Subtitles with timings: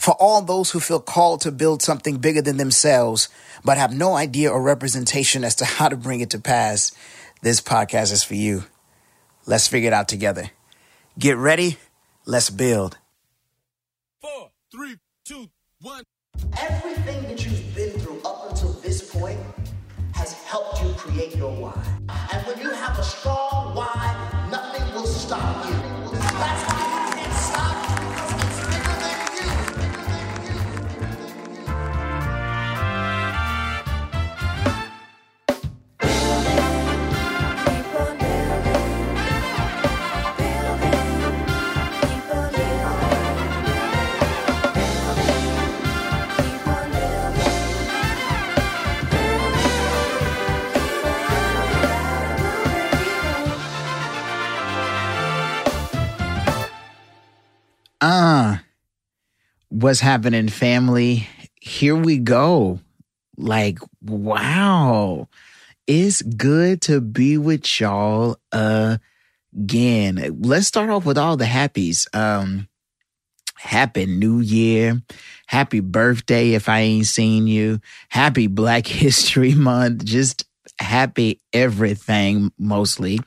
[0.00, 3.28] For all those who feel called to build something bigger than themselves,
[3.62, 6.92] but have no idea or representation as to how to bring it to pass,
[7.42, 8.64] this podcast is for you.
[9.44, 10.52] Let's figure it out together.
[11.18, 11.76] Get ready.
[12.24, 12.96] Let's build.
[14.22, 14.96] Four, three,
[15.26, 15.50] two,
[15.82, 16.04] one.
[16.58, 19.38] Everything that you've been through up until this point
[20.14, 21.78] has helped you create your why.
[22.32, 25.74] And when you have a strong why, nothing will stop you.
[26.10, 26.69] That's
[58.12, 58.56] Uh,
[59.68, 61.28] what's happening, family?
[61.60, 62.80] Here we go.
[63.36, 65.28] Like, wow.
[65.86, 70.40] It's good to be with y'all again.
[70.40, 72.12] Let's start off with all the happies.
[72.12, 72.66] Um,
[73.54, 75.00] happy new year.
[75.46, 77.78] Happy birthday if I ain't seen you.
[78.08, 80.04] Happy Black History Month.
[80.04, 80.46] Just
[80.80, 83.20] happy everything mostly.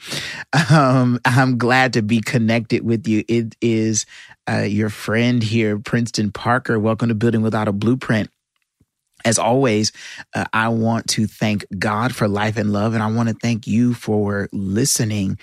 [0.70, 3.24] Um, I'm glad to be connected with you.
[3.28, 4.06] It is
[4.50, 6.80] uh, your friend here, Princeton Parker.
[6.80, 8.30] Welcome to Building Without a Blueprint.
[9.26, 9.94] As always,
[10.34, 13.68] uh, I want to thank God for life and love, and I want to thank
[13.68, 15.40] you for listening.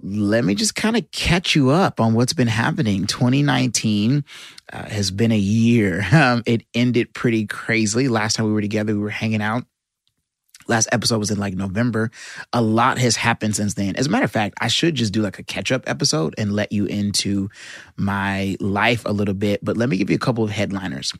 [0.00, 3.06] Let me just kind of catch you up on what's been happening.
[3.06, 4.24] 2019
[4.72, 6.06] uh, has been a year.
[6.12, 8.06] Um, it ended pretty crazily.
[8.08, 9.64] Last time we were together, we were hanging out
[10.66, 12.10] last episode was in like November.
[12.52, 13.96] A lot has happened since then.
[13.96, 16.52] As a matter of fact, I should just do like a catch up episode and
[16.52, 17.50] let you into
[17.96, 19.64] my life a little bit.
[19.64, 21.12] But let me give you a couple of headliners.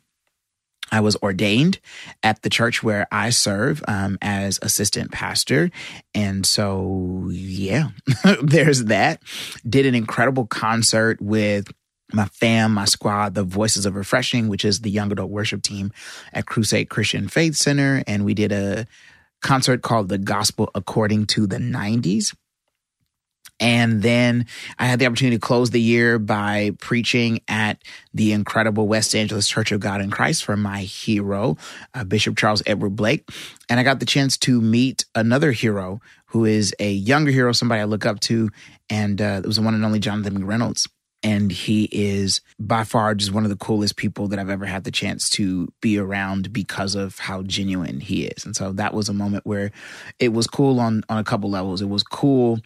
[0.91, 1.79] I was ordained
[2.21, 5.71] at the church where I serve um, as assistant pastor.
[6.13, 7.89] And so, yeah,
[8.41, 9.21] there's that.
[9.67, 11.71] Did an incredible concert with
[12.13, 15.91] my fam, my squad, the Voices of Refreshing, which is the young adult worship team
[16.33, 18.03] at Crusade Christian Faith Center.
[18.05, 18.85] And we did a
[19.41, 22.35] concert called The Gospel According to the 90s.
[23.59, 24.47] And then
[24.77, 27.81] I had the opportunity to close the year by preaching at
[28.13, 31.55] the incredible West Angeles Church of God in Christ for my hero,
[31.93, 33.29] uh, Bishop Charles Edward Blake.
[33.69, 37.79] And I got the chance to meet another hero who is a younger hero, somebody
[37.79, 38.49] I look up to.
[38.89, 40.89] And uh, it was the one and only Jonathan McReynolds
[41.25, 44.83] and he is by far just one of the coolest people that I've ever had
[44.83, 48.45] the chance to be around because of how genuine he is.
[48.45, 49.71] And so that was a moment where
[50.19, 51.81] it was cool on on a couple levels.
[51.81, 52.59] It was cool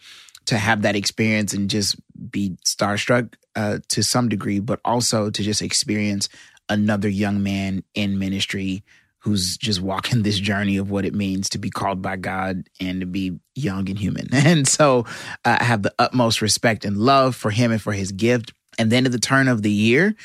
[0.48, 1.96] to have that experience and just
[2.30, 6.28] be starstruck uh, to some degree, but also to just experience
[6.68, 8.84] another young man in ministry
[9.20, 13.02] who's just walking this journey of what it means to be called by God and
[13.02, 14.28] to be young and human.
[14.34, 15.06] And so
[15.46, 18.54] uh, I have the utmost respect and love for him and for his gift.
[18.78, 20.16] And then at the turn of the year,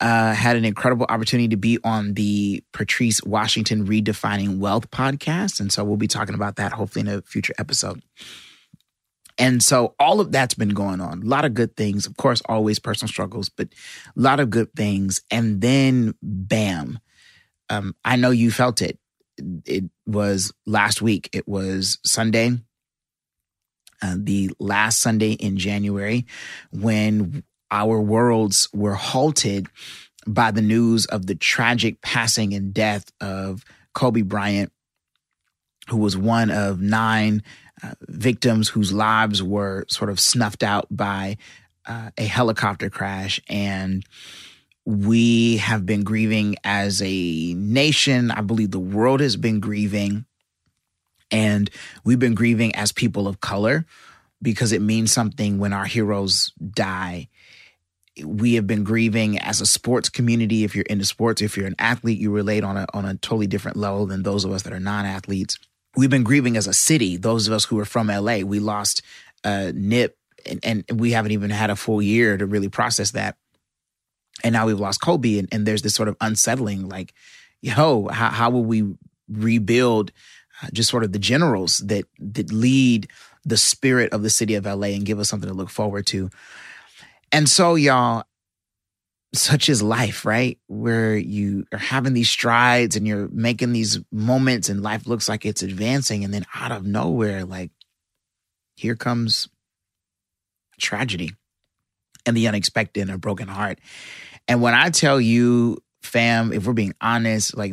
[0.00, 5.60] uh, had an incredible opportunity to be on the Patrice Washington Redefining Wealth podcast.
[5.60, 8.02] And so we'll be talking about that hopefully in a future episode.
[9.38, 11.22] And so all of that's been going on.
[11.22, 12.06] A lot of good things.
[12.06, 13.68] Of course, always personal struggles, but
[14.16, 15.22] a lot of good things.
[15.30, 16.98] And then bam,
[17.70, 18.98] um, I know you felt it.
[19.64, 21.30] It was last week.
[21.32, 22.58] It was Sunday,
[24.02, 26.26] uh, the last Sunday in January,
[26.72, 29.68] when our worlds were halted
[30.26, 33.64] by the news of the tragic passing and death of
[33.94, 34.72] Kobe Bryant,
[35.88, 37.42] who was one of nine
[37.82, 41.36] uh, victims whose lives were sort of snuffed out by
[41.86, 43.40] uh, a helicopter crash.
[43.48, 44.04] And
[44.90, 48.32] we have been grieving as a nation.
[48.32, 50.24] I believe the world has been grieving.
[51.30, 51.70] And
[52.04, 53.86] we've been grieving as people of color
[54.42, 57.28] because it means something when our heroes die.
[58.24, 60.64] We have been grieving as a sports community.
[60.64, 63.46] If you're into sports, if you're an athlete, you relate on a on a totally
[63.46, 65.56] different level than those of us that are non-athletes.
[65.96, 67.16] We've been grieving as a city.
[67.16, 69.02] Those of us who are from LA, we lost
[69.44, 73.36] uh, Nip, and, and we haven't even had a full year to really process that
[74.44, 77.14] and now we've lost Kobe, and, and there's this sort of unsettling, like,
[77.60, 78.94] yo, how, how will we
[79.28, 80.12] rebuild
[80.62, 83.08] uh, just sort of the generals that that lead
[83.44, 86.30] the spirit of the city of LA and give us something to look forward to?
[87.32, 88.24] And so, y'all,
[89.32, 90.58] such is life, right?
[90.66, 95.46] Where you are having these strides and you're making these moments, and life looks like
[95.46, 97.70] it's advancing, and then out of nowhere, like,
[98.76, 99.48] here comes
[100.80, 101.34] tragedy
[102.26, 103.78] and the unexpected and a broken heart.
[104.48, 107.72] And when I tell you, fam, if we're being honest, like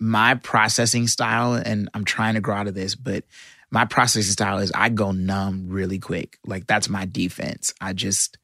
[0.00, 3.24] my processing style, and I'm trying to grow out of this, but
[3.70, 6.38] my processing style is I go numb really quick.
[6.46, 7.74] Like that's my defense.
[7.80, 8.38] I just,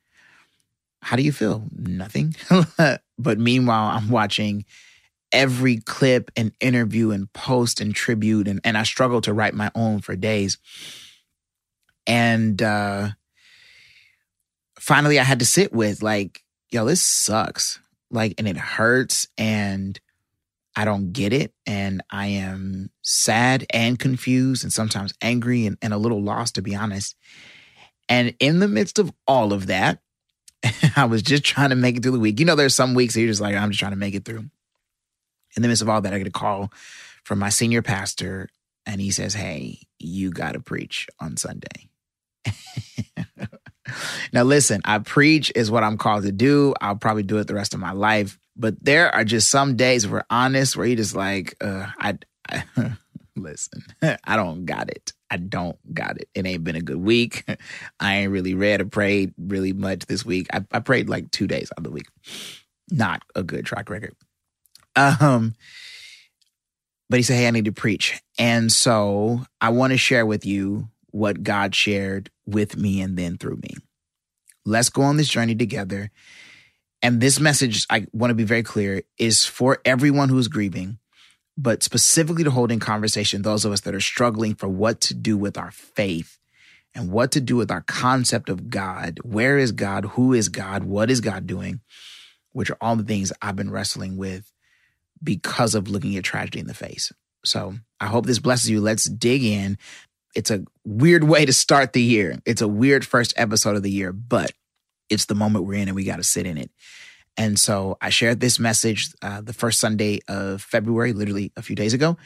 [1.03, 1.65] how do you feel?
[1.77, 2.35] Nothing.
[3.19, 4.65] but meanwhile, I'm watching
[5.33, 9.71] every clip and interview and post and tribute, and, and I struggle to write my
[9.75, 10.59] own for days.
[12.07, 13.11] And uh,
[14.79, 17.81] finally, I had to sit with, like, yo, this sucks.
[18.11, 19.99] Like, and it hurts, and
[20.75, 21.53] I don't get it.
[21.67, 26.63] And I am sad and confused, and sometimes angry and, and a little lost, to
[26.63, 27.15] be honest.
[28.09, 30.01] And in the midst of all of that,
[30.97, 32.41] I was just trying to make it through the week.
[32.41, 34.25] You know, there's some weeks that you're just like, I'm just trying to make it
[34.25, 34.45] through.
[35.57, 36.73] In the midst of all that, I get a call
[37.25, 38.49] from my senior pastor,
[38.87, 41.89] and he says, Hey, you got to preach on Sunday.
[44.33, 46.75] now, listen, I preach is what I'm called to do.
[46.81, 48.39] I'll probably do it the rest of my life.
[48.57, 52.19] But there are just some days, if we're honest, where you just like, uh, I,
[52.49, 52.65] I
[53.37, 53.83] listen,
[54.25, 55.13] I don't got it.
[55.31, 56.29] I don't got it.
[56.35, 57.45] It ain't been a good week.
[58.01, 60.49] I ain't really read or prayed really much this week.
[60.53, 62.07] I, I prayed like two days of the week.
[62.91, 64.15] Not a good track record.
[64.97, 65.55] Um,
[67.09, 68.21] but he said, Hey, I need to preach.
[68.39, 73.37] And so I want to share with you what God shared with me and then
[73.37, 73.77] through me.
[74.65, 76.11] Let's go on this journey together.
[77.03, 80.99] And this message, I want to be very clear, is for everyone who's grieving,
[81.57, 85.15] but specifically to hold in conversation those of us that are struggling for what to
[85.15, 86.39] do with our faith
[86.95, 89.19] and what to do with our concept of God.
[89.23, 90.05] Where is God?
[90.05, 90.85] Who is God?
[90.85, 91.81] What is God doing?
[92.53, 94.53] Which are all the things I've been wrestling with
[95.23, 97.13] because of looking at tragedy in the face.
[97.45, 98.81] So I hope this blesses you.
[98.81, 99.79] Let's dig in.
[100.35, 102.39] It's a weird way to start the year.
[102.47, 104.53] It's a weird first episode of the year, but
[105.09, 106.71] it's the moment we're in and we got to sit in it.
[107.37, 111.77] And so I shared this message uh, the first Sunday of February, literally a few
[111.77, 112.17] days ago.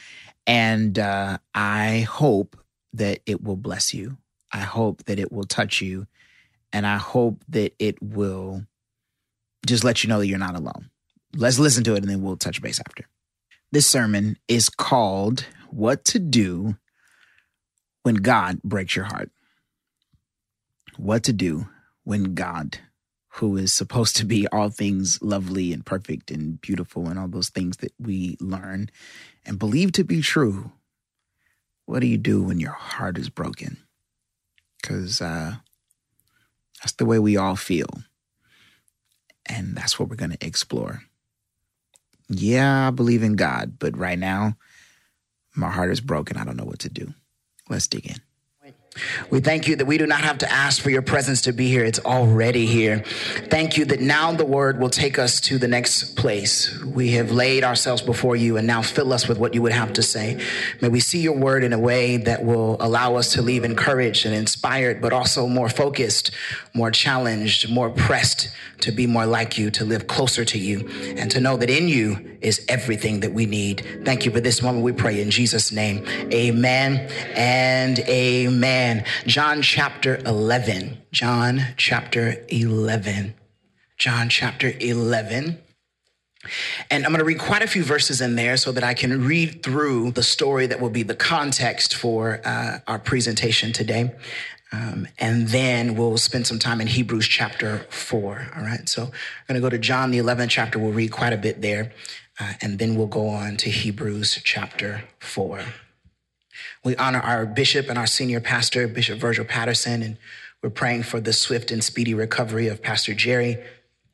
[0.46, 2.58] And uh, I hope
[2.94, 4.18] that it will bless you.
[4.52, 6.06] I hope that it will touch you.
[6.72, 8.66] And I hope that it will
[9.66, 10.90] just let you know that you're not alone.
[11.34, 13.06] Let's listen to it and then we'll touch base after.
[13.72, 16.76] This sermon is called What to Do
[18.04, 19.30] When God Breaks Your Heart.
[20.98, 21.68] What to do
[22.04, 22.78] when God,
[23.28, 27.48] who is supposed to be all things lovely and perfect and beautiful and all those
[27.48, 28.90] things that we learn
[29.46, 30.70] and believe to be true,
[31.86, 33.78] what do you do when your heart is broken?
[34.82, 35.54] Because uh,
[36.82, 37.88] that's the way we all feel.
[39.46, 41.04] And that's what we're going to explore.
[42.28, 44.58] Yeah, I believe in God, but right now,
[45.56, 46.36] my heart is broken.
[46.36, 47.14] I don't know what to do.
[47.68, 48.23] Let's dig in.
[49.30, 51.68] We thank you that we do not have to ask for your presence to be
[51.68, 51.84] here.
[51.84, 53.02] It's already here.
[53.50, 56.78] Thank you that now the word will take us to the next place.
[56.82, 59.92] We have laid ourselves before you and now fill us with what you would have
[59.94, 60.40] to say.
[60.80, 64.26] May we see your word in a way that will allow us to leave encouraged
[64.26, 66.30] and inspired, but also more focused,
[66.72, 68.50] more challenged, more pressed
[68.80, 71.88] to be more like you, to live closer to you, and to know that in
[71.88, 74.02] you is everything that we need.
[74.04, 74.84] Thank you for this moment.
[74.84, 76.04] We pray in Jesus' name.
[76.32, 78.83] Amen and amen.
[79.26, 80.98] John chapter 11.
[81.10, 83.34] John chapter 11.
[83.96, 85.58] John chapter 11.
[86.90, 89.26] And I'm going to read quite a few verses in there so that I can
[89.26, 94.12] read through the story that will be the context for uh, our presentation today.
[94.70, 98.52] Um, and then we'll spend some time in Hebrews chapter 4.
[98.56, 98.86] All right.
[98.88, 99.10] So I'm
[99.48, 100.78] going to go to John, the 11th chapter.
[100.78, 101.92] We'll read quite a bit there.
[102.38, 105.60] Uh, and then we'll go on to Hebrews chapter 4.
[106.84, 110.16] We honor our bishop and our senior pastor, Bishop Virgil Patterson, and
[110.62, 113.58] we're praying for the swift and speedy recovery of Pastor Jerry,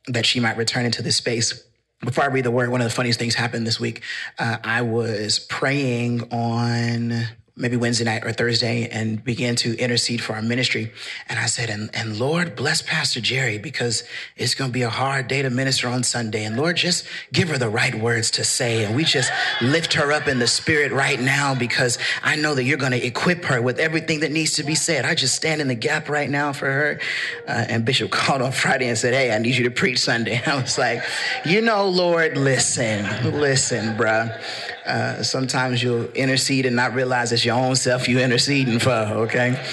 [0.07, 1.63] that she might return into this space.
[2.03, 4.01] Before I read the word, one of the funniest things happened this week.
[4.39, 7.27] Uh, I was praying on
[7.61, 10.91] maybe Wednesday night or Thursday and began to intercede for our ministry.
[11.29, 14.03] And I said, and, and Lord, bless Pastor Jerry because
[14.35, 16.43] it's going to be a hard day to minister on Sunday.
[16.43, 18.83] And Lord, just give her the right words to say.
[18.83, 22.63] And we just lift her up in the spirit right now because I know that
[22.63, 25.05] you're going to equip her with everything that needs to be said.
[25.05, 26.99] I just stand in the gap right now for her.
[27.47, 30.41] Uh, and Bishop called on Friday and said, Hey, I need you to preach Sunday.
[30.47, 31.03] I was like,
[31.45, 33.05] You know, Lord, listen,
[33.39, 34.41] listen, bruh.
[34.85, 39.63] Uh, sometimes you'll intercede and not realize it's your own self you're interceding for, okay?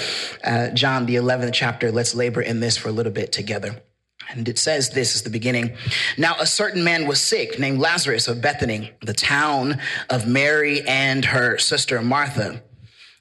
[0.43, 3.81] Uh, John, the 11th chapter, let's labor in this for a little bit together.
[4.29, 5.75] And it says this is the beginning.
[6.17, 11.25] Now, a certain man was sick named Lazarus of Bethany, the town of Mary and
[11.25, 12.61] her sister Martha.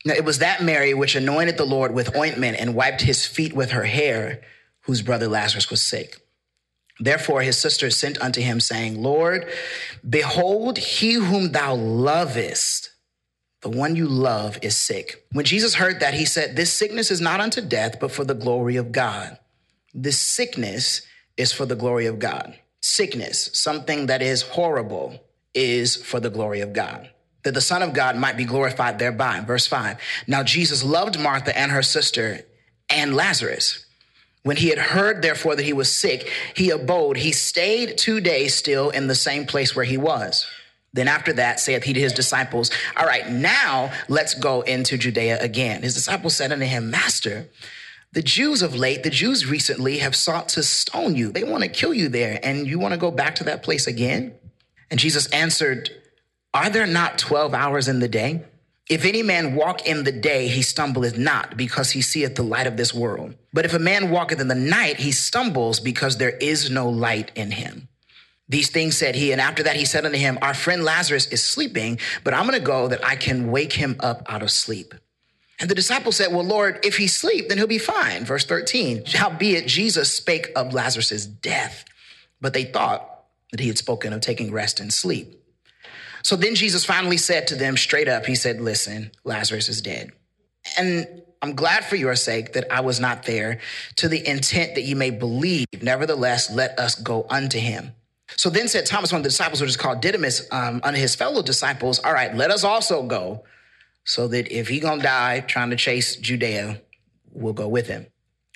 [0.04, 3.54] Now, it was that Mary which anointed the Lord with ointment and wiped his feet
[3.54, 4.42] with her hair,
[4.82, 6.16] whose brother Lazarus was sick.
[7.00, 9.46] Therefore, his sisters sent unto him, saying, Lord,
[10.08, 12.90] behold, he whom thou lovest,
[13.62, 15.24] the one you love, is sick.
[15.32, 18.34] When Jesus heard that, he said, This sickness is not unto death, but for the
[18.34, 19.38] glory of God.
[19.94, 21.02] This sickness
[21.36, 22.58] is for the glory of God.
[22.80, 25.20] Sickness, something that is horrible,
[25.54, 27.10] is for the glory of God.
[27.44, 29.40] That the Son of God might be glorified thereby.
[29.40, 29.98] Verse 5.
[30.26, 32.40] Now Jesus loved Martha and her sister
[32.90, 33.84] and Lazarus.
[34.48, 37.18] When he had heard, therefore, that he was sick, he abode.
[37.18, 40.46] He stayed two days still in the same place where he was.
[40.94, 45.38] Then after that, saith he to his disciples, All right, now let's go into Judea
[45.42, 45.82] again.
[45.82, 47.46] His disciples said unto him, Master,
[48.12, 51.30] the Jews of late, the Jews recently have sought to stone you.
[51.30, 53.86] They want to kill you there, and you want to go back to that place
[53.86, 54.32] again?
[54.90, 55.90] And Jesus answered,
[56.54, 58.44] Are there not 12 hours in the day?
[58.88, 62.66] If any man walk in the day, he stumbleth not, because he seeth the light
[62.66, 63.34] of this world.
[63.52, 67.30] But if a man walketh in the night, he stumbles, because there is no light
[67.34, 67.88] in him.
[68.48, 71.44] These things said he, and after that he said unto him, Our friend Lazarus is
[71.44, 74.94] sleeping, but I'm to go that I can wake him up out of sleep.
[75.60, 78.24] And the disciples said, Well, Lord, if he sleep, then he'll be fine.
[78.24, 79.04] Verse 13.
[79.06, 81.84] Howbeit Jesus spake of Lazarus' death,
[82.40, 85.37] but they thought that he had spoken of taking rest and sleep.
[86.22, 90.12] So then Jesus finally said to them straight up, He said, Listen, Lazarus is dead.
[90.76, 93.60] And I'm glad for your sake that I was not there
[93.96, 95.66] to the intent that ye may believe.
[95.80, 97.92] Nevertheless, let us go unto him.
[98.36, 101.14] So then said Thomas, one of the disciples, which is called Didymus, um, unto his
[101.14, 103.44] fellow disciples, All right, let us also go,
[104.04, 106.80] so that if he gonna die trying to chase Judea,
[107.32, 108.06] we'll go with him.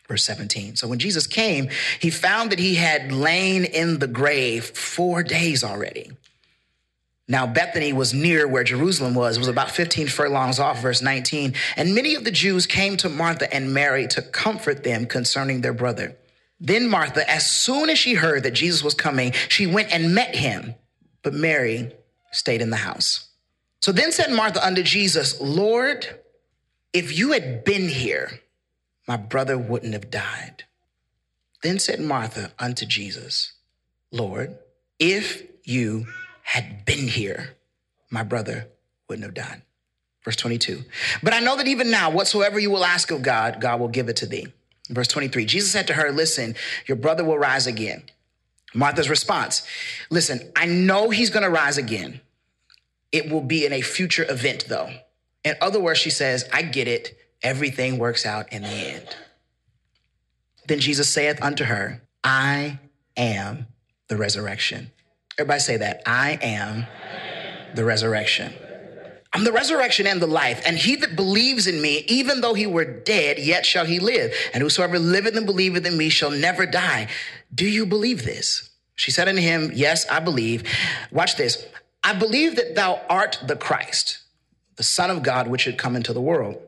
[0.09, 0.77] Verse 17.
[0.77, 5.65] So when Jesus came, he found that he had lain in the grave four days
[5.65, 6.11] already.
[7.29, 9.37] Now, Bethany was near where Jerusalem was.
[9.37, 11.55] It was about 15 furlongs off, verse 19.
[11.77, 15.73] And many of the Jews came to Martha and Mary to comfort them concerning their
[15.73, 16.17] brother.
[16.59, 20.35] Then Martha, as soon as she heard that Jesus was coming, she went and met
[20.35, 20.75] him.
[21.23, 21.93] But Mary
[22.33, 23.29] stayed in the house.
[23.81, 26.07] So then said Martha unto Jesus, Lord,
[26.93, 28.41] if you had been here,
[29.09, 30.65] my brother wouldn't have died.
[31.63, 33.53] Then said Martha unto Jesus,
[34.11, 34.57] Lord,
[34.99, 36.07] if you
[36.53, 37.57] had been here,
[38.11, 38.69] my brother
[39.09, 39.63] wouldn't have died.
[40.23, 40.83] Verse 22.
[41.23, 44.11] But I know that even now, whatsoever you will ask of God, God will give
[44.11, 44.49] it to thee.
[44.91, 45.47] Verse 23.
[45.47, 46.55] Jesus said to her, Listen,
[46.85, 48.03] your brother will rise again.
[48.75, 49.67] Martha's response
[50.11, 52.21] Listen, I know he's going to rise again.
[53.13, 54.91] It will be in a future event, though.
[55.45, 57.19] In other words, she says, I get it.
[57.41, 59.17] Everything works out in the end.
[60.69, 62.79] Then Jesus saith unto her, I
[63.17, 63.69] am
[64.09, 64.91] the resurrection.
[65.39, 66.03] Everybody say that.
[66.07, 66.87] I am
[67.75, 68.53] the resurrection.
[69.33, 70.63] I'm the resurrection and the life.
[70.67, 74.35] And he that believes in me, even though he were dead, yet shall he live.
[74.53, 77.09] And whosoever liveth and believeth in me shall never die.
[77.55, 78.69] Do you believe this?
[78.95, 80.65] She said unto him, Yes, I believe.
[81.11, 81.67] Watch this.
[82.05, 84.19] I believe that thou art the Christ,
[84.77, 86.61] the Son of God, which should come into the world.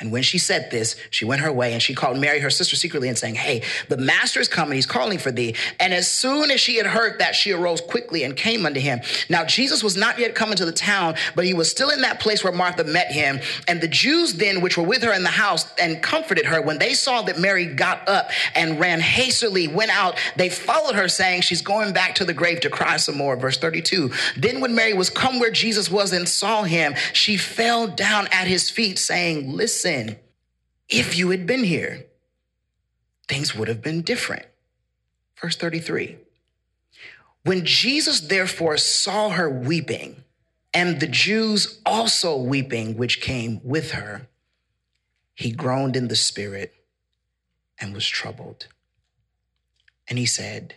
[0.00, 2.74] And when she said this, she went her way and she called Mary, her sister,
[2.74, 4.76] secretly and saying, Hey, the master is coming.
[4.76, 5.54] He's calling for thee.
[5.78, 9.00] And as soon as she had heard that, she arose quickly and came unto him.
[9.28, 12.18] Now, Jesus was not yet come into the town, but he was still in that
[12.18, 13.40] place where Martha met him.
[13.68, 16.78] And the Jews then, which were with her in the house and comforted her, when
[16.78, 21.42] they saw that Mary got up and ran hastily, went out, they followed her, saying,
[21.42, 23.36] She's going back to the grave to cry some more.
[23.36, 24.10] Verse 32.
[24.38, 28.46] Then when Mary was come where Jesus was and saw him, she fell down at
[28.46, 29.89] his feet, saying, Listen,
[30.88, 32.06] if you had been here,
[33.28, 34.46] things would have been different.
[35.40, 36.16] Verse 33.
[37.44, 40.24] When Jesus therefore saw her weeping,
[40.74, 44.28] and the Jews also weeping, which came with her,
[45.34, 46.74] he groaned in the spirit
[47.78, 48.66] and was troubled.
[50.08, 50.74] And he said,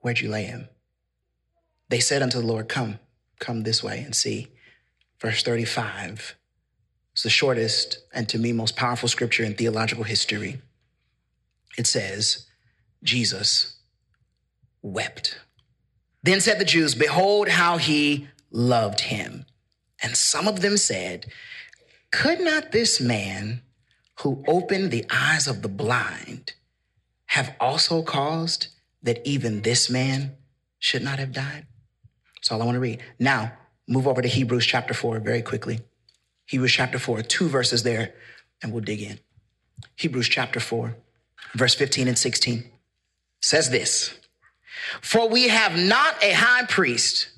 [0.00, 0.68] Where'd you lay him?
[1.88, 2.98] They said unto the Lord, Come,
[3.38, 4.48] come this way and see.
[5.20, 6.34] Verse 35
[7.22, 10.60] it's the shortest and to me most powerful scripture in theological history.
[11.78, 12.46] It says,
[13.04, 13.76] Jesus
[14.82, 15.38] wept.
[16.24, 19.46] Then said the Jews, Behold how he loved him.
[20.02, 21.26] And some of them said,
[22.10, 23.62] Could not this man
[24.22, 26.54] who opened the eyes of the blind
[27.26, 28.66] have also caused
[29.00, 30.34] that even this man
[30.80, 31.68] should not have died?
[32.34, 33.00] That's all I want to read.
[33.20, 33.52] Now,
[33.86, 35.78] move over to Hebrews chapter 4 very quickly.
[36.46, 38.14] Hebrews chapter 4, two verses there,
[38.62, 39.18] and we'll dig in.
[39.96, 40.96] Hebrews chapter 4,
[41.54, 42.64] verse 15 and 16
[43.40, 44.14] says this
[45.00, 47.28] For we have not a high priest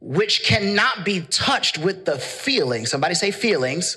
[0.00, 2.90] which cannot be touched with the feelings.
[2.90, 3.96] Somebody say feelings.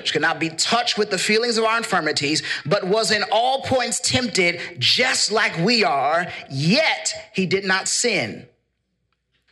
[0.00, 4.00] Which cannot be touched with the feelings of our infirmities, but was in all points
[4.00, 8.46] tempted just like we are, yet he did not sin.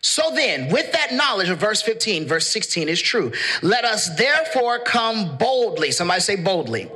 [0.06, 3.32] So then, with that knowledge of verse 15, verse 16 is true.
[3.62, 5.92] Let us therefore come boldly.
[5.92, 6.90] Somebody say boldly.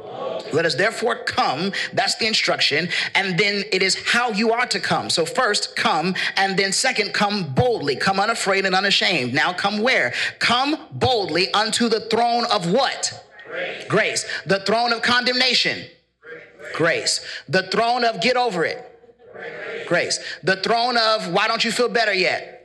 [0.53, 1.73] Let us therefore come.
[1.95, 2.91] That's the instruction.
[3.15, 5.09] And then it is how you are to come.
[5.09, 6.17] So first, come.
[6.37, 7.97] And then second, come boldly.
[7.97, 9.33] Come unafraid and unashamed.
[9.33, 10.13] Now come where?
[10.39, 13.27] Come boldly unto the throne of what?
[13.49, 13.85] Grace.
[13.89, 14.27] Grace.
[14.45, 15.83] The throne of condemnation.
[16.75, 17.25] Grace.
[17.49, 18.85] The throne of get over it.
[19.87, 20.21] Grace.
[20.43, 22.57] The throne of why don't you feel better yet?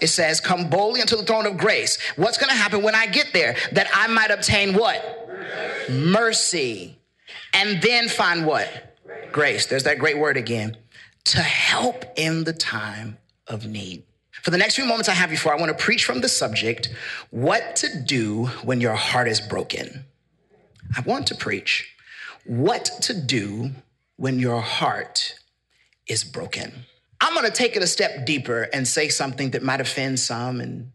[0.00, 1.98] It says, Come boldly unto the throne of grace.
[2.16, 3.56] What's going to happen when I get there?
[3.72, 5.30] That I might obtain what?
[5.88, 6.98] Mercy.
[7.54, 8.98] And then find what?
[9.30, 9.66] Grace.
[9.66, 10.76] There's that great word again.
[11.26, 14.02] To help in the time of need.
[14.42, 16.92] For the next few moments I have before, I want to preach from the subject
[17.30, 20.04] what to do when your heart is broken.
[20.96, 21.94] I want to preach
[22.44, 23.70] what to do
[24.16, 25.36] when your heart
[26.08, 26.86] is broken.
[27.22, 30.60] I'm going to take it a step deeper and say something that might offend some.
[30.60, 30.90] And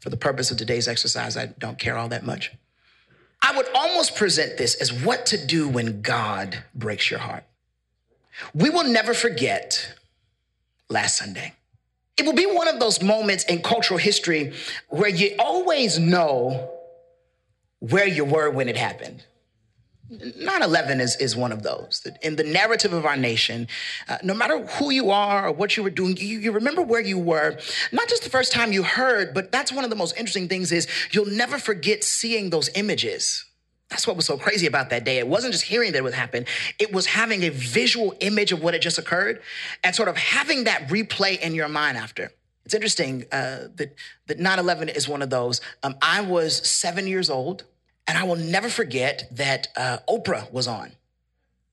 [0.00, 2.52] for the purpose of today's exercise, I don't care all that much.
[3.40, 7.44] I would almost present this as what to do when God breaks your heart.
[8.52, 9.94] We will never forget
[10.88, 11.54] last Sunday.
[12.16, 14.54] It will be one of those moments in cultural history
[14.88, 16.72] where you always know
[17.78, 19.24] where you were when it happened.
[20.10, 22.06] 9 11 is, is one of those.
[22.22, 23.68] In the narrative of our nation,
[24.08, 27.00] uh, no matter who you are or what you were doing, you, you remember where
[27.00, 27.58] you were,
[27.92, 30.72] not just the first time you heard, but that's one of the most interesting things
[30.72, 33.44] is you'll never forget seeing those images.
[33.90, 35.18] That's what was so crazy about that day.
[35.18, 36.46] It wasn't just hearing that it would happen,
[36.78, 39.42] it was having a visual image of what had just occurred
[39.84, 42.30] and sort of having that replay in your mind after.
[42.64, 43.94] It's interesting uh, that,
[44.26, 45.60] that 9 11 is one of those.
[45.82, 47.64] Um, I was seven years old.
[48.08, 50.92] And I will never forget that uh, Oprah was on.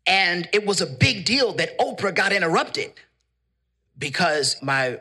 [0.05, 2.91] And it was a big deal that Oprah got interrupted
[3.97, 4.99] because my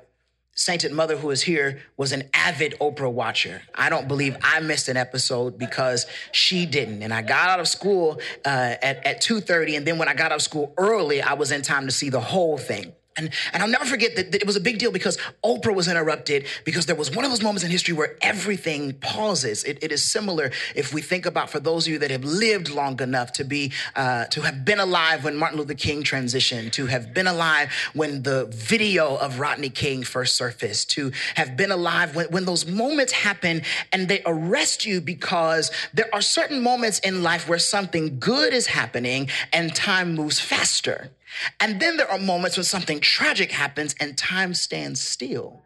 [0.54, 3.62] sainted mother who is here was an avid Oprah watcher.
[3.74, 7.02] I don't believe I missed an episode because she didn't.
[7.02, 10.30] And I got out of school uh, at, at 2.30 and then when I got
[10.30, 12.92] out of school early, I was in time to see the whole thing.
[13.16, 15.86] And, and I'll never forget that, that it was a big deal because Oprah was
[15.86, 19.62] interrupted because there was one of those moments in history where everything pauses.
[19.62, 22.70] It, it is similar if we think about for those of you that have lived
[22.70, 26.86] long enough to be uh, to have been alive when Martin Luther King transitioned, to
[26.86, 32.16] have been alive when the video of Rodney King first surfaced, to have been alive
[32.16, 37.22] when, when those moments happen and they arrest you because there are certain moments in
[37.22, 41.10] life where something good is happening and time moves faster.
[41.60, 45.62] And then there are moments when something tragic happens and time stands still.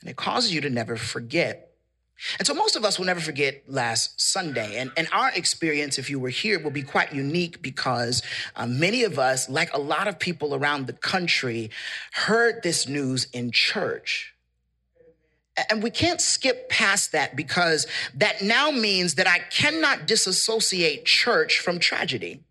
[0.00, 1.68] And it causes you to never forget.
[2.38, 4.78] And so most of us will never forget last Sunday.
[4.78, 8.22] And, and our experience, if you were here, will be quite unique because
[8.56, 11.70] uh, many of us, like a lot of people around the country,
[12.12, 14.34] heard this news in church.
[15.70, 21.58] And we can't skip past that because that now means that I cannot disassociate church
[21.58, 22.42] from tragedy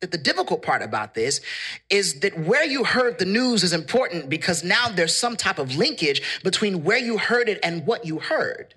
[0.00, 1.42] the difficult part about this
[1.90, 5.76] is that where you heard the news is important because now there's some type of
[5.76, 8.74] linkage between where you heard it and what you heard.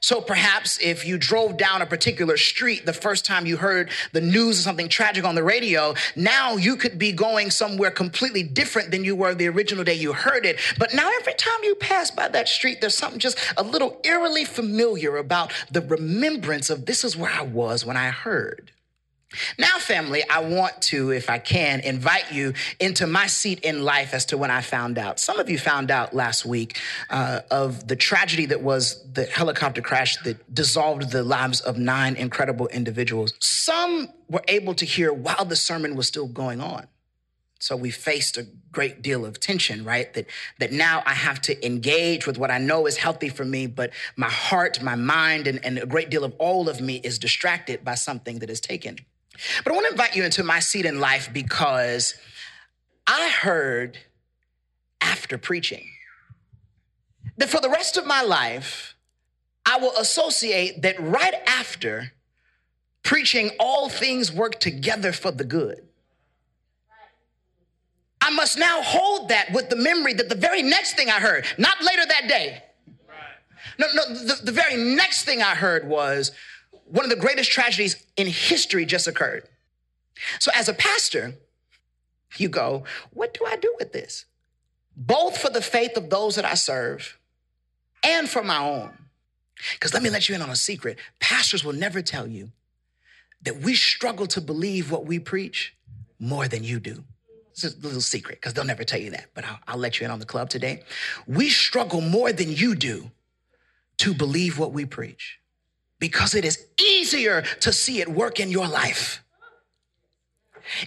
[0.00, 4.20] So perhaps if you drove down a particular street the first time you heard the
[4.20, 8.92] news of something tragic on the radio, now you could be going somewhere completely different
[8.92, 10.60] than you were the original day you heard it.
[10.78, 14.44] But now every time you pass by that street, there's something just a little eerily
[14.44, 18.70] familiar about the remembrance of this is where I was when I heard.
[19.58, 24.14] Now, family, I want to, if I can, invite you into my seat in life
[24.14, 25.18] as to when I found out.
[25.18, 29.82] Some of you found out last week uh, of the tragedy that was the helicopter
[29.82, 33.34] crash that dissolved the lives of nine incredible individuals.
[33.40, 36.86] Some were able to hear while the sermon was still going on.
[37.58, 40.12] So we faced a great deal of tension, right?
[40.12, 40.26] That
[40.58, 43.90] that now I have to engage with what I know is healthy for me, but
[44.14, 47.82] my heart, my mind, and, and a great deal of all of me is distracted
[47.82, 48.98] by something that is taken.
[49.64, 52.14] But I want to invite you into my seat in life because
[53.06, 53.98] I heard
[55.00, 55.88] after preaching
[57.36, 58.94] that for the rest of my life,
[59.64, 62.12] I will associate that right after
[63.02, 65.86] preaching, all things work together for the good.
[68.20, 71.44] I must now hold that with the memory that the very next thing I heard,
[71.58, 72.62] not later that day,
[73.78, 76.32] no, no, the, the very next thing I heard was
[76.86, 79.48] one of the greatest tragedies in history just occurred.
[80.38, 81.34] So, as a pastor,
[82.36, 84.24] you go, What do I do with this?
[84.96, 87.18] Both for the faith of those that I serve
[88.02, 88.96] and for my own.
[89.72, 92.50] Because let me let you in on a secret pastors will never tell you
[93.42, 95.74] that we struggle to believe what we preach
[96.18, 97.04] more than you do.
[97.50, 100.04] It's a little secret because they'll never tell you that, but I'll, I'll let you
[100.04, 100.82] in on the club today.
[101.26, 103.10] We struggle more than you do
[103.98, 105.38] to believe what we preach
[105.98, 109.22] because it is easier to see it work in your life.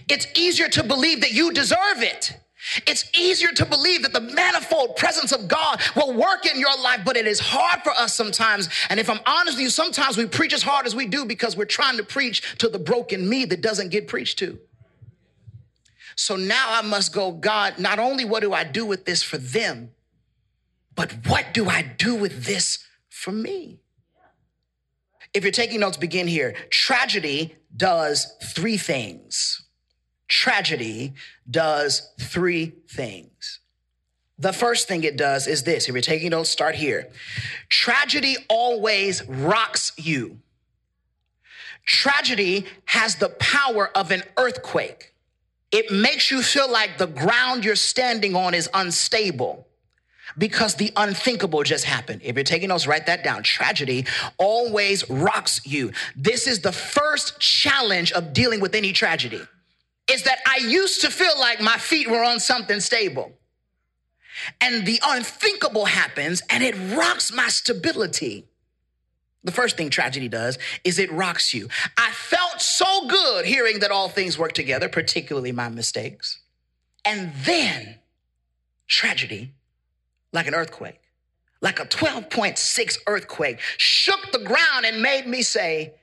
[0.08, 2.36] It's easier to believe that you deserve it.
[2.86, 7.00] It's easier to believe that the manifold presence of God will work in your life,
[7.04, 8.68] but it is hard for us sometimes.
[8.90, 11.56] And if I'm honest with you, sometimes we preach as hard as we do because
[11.56, 14.58] we're trying to preach to the broken me that doesn't get preached to.
[16.16, 19.38] So now I must go, God, not only what do I do with this for
[19.38, 19.92] them,
[20.94, 23.80] but what do I do with this for me?
[25.32, 26.54] If you're taking notes, begin here.
[26.70, 29.62] Tragedy does three things.
[30.28, 31.14] Tragedy
[31.48, 33.60] does three things.
[34.38, 35.88] The first thing it does is this.
[35.88, 37.08] If you're taking notes, start here.
[37.68, 40.38] Tragedy always rocks you.
[41.84, 45.14] Tragedy has the power of an earthquake.
[45.70, 49.66] It makes you feel like the ground you're standing on is unstable
[50.38, 52.20] because the unthinkable just happened.
[52.24, 53.42] If you're taking notes, write that down.
[53.42, 54.06] Tragedy
[54.38, 55.92] always rocks you.
[56.16, 59.40] This is the first challenge of dealing with any tragedy.
[60.10, 63.32] Is that I used to feel like my feet were on something stable.
[64.60, 68.46] And the unthinkable happens and it rocks my stability.
[69.42, 71.68] The first thing tragedy does is it rocks you.
[71.96, 76.40] I felt so good hearing that all things work together, particularly my mistakes.
[77.04, 77.96] And then
[78.86, 79.54] tragedy,
[80.32, 81.00] like an earthquake,
[81.60, 85.94] like a 12.6 earthquake, shook the ground and made me say,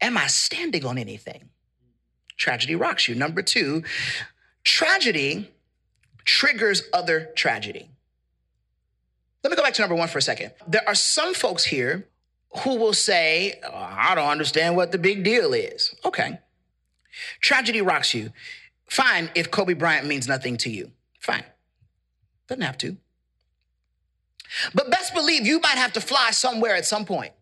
[0.00, 1.48] Am I standing on anything?
[2.36, 3.14] Tragedy rocks you.
[3.14, 3.82] Number two,
[4.62, 5.50] tragedy
[6.24, 7.88] triggers other tragedy.
[9.42, 10.52] Let me go back to number one for a second.
[10.66, 12.08] There are some folks here
[12.64, 15.94] who will say, "Oh, I don't understand what the big deal is.
[16.04, 16.38] Okay.
[17.40, 18.32] Tragedy rocks you.
[18.88, 20.92] Fine if Kobe Bryant means nothing to you.
[21.20, 21.44] Fine.
[22.48, 22.96] Doesn't have to.
[24.74, 27.32] But best believe you might have to fly somewhere at some point.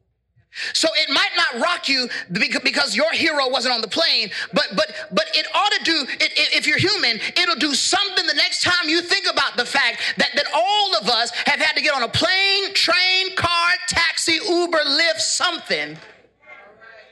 [0.73, 4.69] So it might not rock you beca- because your hero wasn't on the plane, but
[4.77, 6.07] but but it ought to do.
[6.21, 9.65] It, it- if you're human, it'll do something the next time you think about the
[9.67, 13.71] fact that that all of us have had to get on a plane, train, car,
[13.89, 15.97] taxi, Uber, Lyft, something,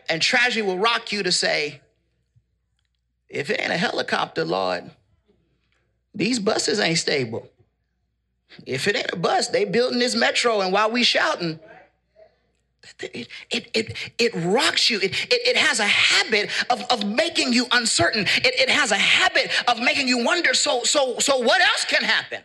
[0.09, 1.81] and tragedy will rock you to say,
[3.29, 4.89] if it ain't a helicopter, Lord,
[6.15, 7.49] these buses ain't stable.
[8.67, 11.59] If it ain't a bus, they building this metro, and while we shouting,
[13.01, 14.99] it, it, it, it rocks you.
[14.99, 18.23] It, it, it has a habit of, of making you uncertain.
[18.23, 22.03] It, it has a habit of making you wonder, so, so, so what else can
[22.03, 22.43] happen?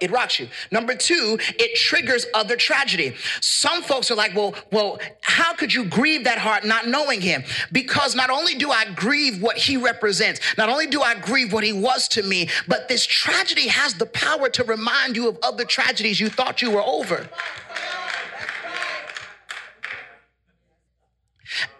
[0.00, 0.48] It rocks you.
[0.70, 3.14] Number two, it triggers other tragedy.
[3.40, 7.44] Some folks are like, well, well, how could you grieve that heart not knowing him?
[7.70, 11.64] Because not only do I grieve what he represents, not only do I grieve what
[11.64, 15.64] he was to me, but this tragedy has the power to remind you of other
[15.64, 17.28] tragedies you thought you were over.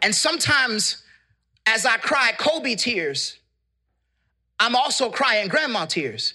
[0.02, 1.02] And sometimes
[1.66, 3.38] as I cry Kobe tears,
[4.58, 6.34] I'm also crying grandma tears.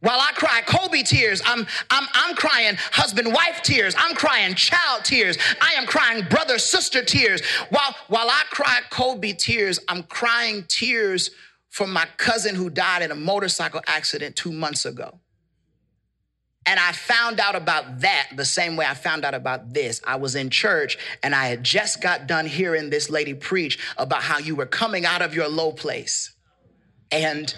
[0.00, 3.94] While I cry Kobe tears, I'm, I'm, I'm crying husband wife tears.
[3.98, 5.36] I'm crying child tears.
[5.60, 7.42] I am crying brother sister tears.
[7.70, 11.30] While, while I cry Kobe tears, I'm crying tears
[11.68, 15.18] for my cousin who died in a motorcycle accident two months ago.
[16.64, 20.02] And I found out about that the same way I found out about this.
[20.06, 24.22] I was in church and I had just got done hearing this lady preach about
[24.22, 26.34] how you were coming out of your low place.
[27.10, 27.54] And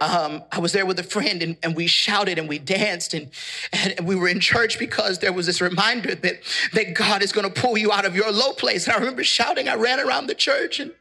[0.00, 3.30] um, I was there with a friend, and, and we shouted and we danced, and,
[3.72, 6.40] and we were in church because there was this reminder that,
[6.72, 8.86] that God is going to pull you out of your low place.
[8.86, 10.92] And I remember shouting, I ran around the church, and,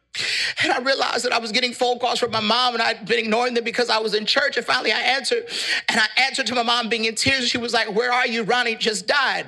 [0.61, 3.19] and I realized that I was getting phone calls from my mom, and I'd been
[3.19, 4.57] ignoring them because I was in church.
[4.57, 5.45] And finally, I answered,
[5.89, 7.47] and I answered to my mom being in tears.
[7.49, 8.43] She was like, Where are you?
[8.43, 9.47] Ronnie just died.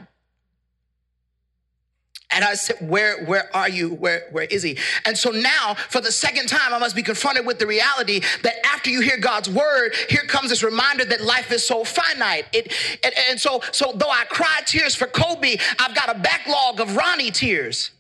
[2.32, 3.96] And I said, where, where are you?
[3.96, 4.78] Where, where is he?
[5.06, 8.64] And so now, for the second time, I must be confronted with the reality that
[8.66, 12.46] after you hear God's word, here comes this reminder that life is so finite.
[12.54, 12.72] It,
[13.04, 16.96] and, and so, so though I cry tears for Kobe, I've got a backlog of
[16.96, 17.92] Ronnie tears.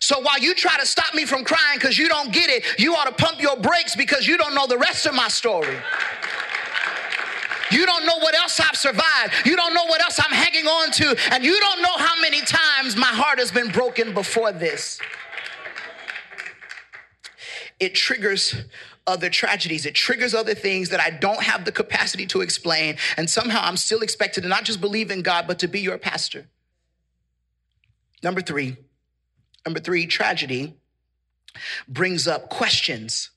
[0.00, 2.94] So while you try to stop me from crying because you don't get it, you
[2.96, 5.76] ought to pump your brakes because you don't know the rest of my story.
[7.72, 9.46] You don't know what else I've survived.
[9.46, 11.16] You don't know what else I'm hanging on to.
[11.32, 15.00] And you don't know how many times my heart has been broken before this.
[17.80, 18.54] It triggers
[19.06, 19.86] other tragedies.
[19.86, 22.96] It triggers other things that I don't have the capacity to explain.
[23.16, 25.98] And somehow I'm still expected to not just believe in God, but to be your
[25.98, 26.46] pastor.
[28.22, 28.76] Number three,
[29.66, 30.76] number three, tragedy
[31.88, 33.30] brings up questions.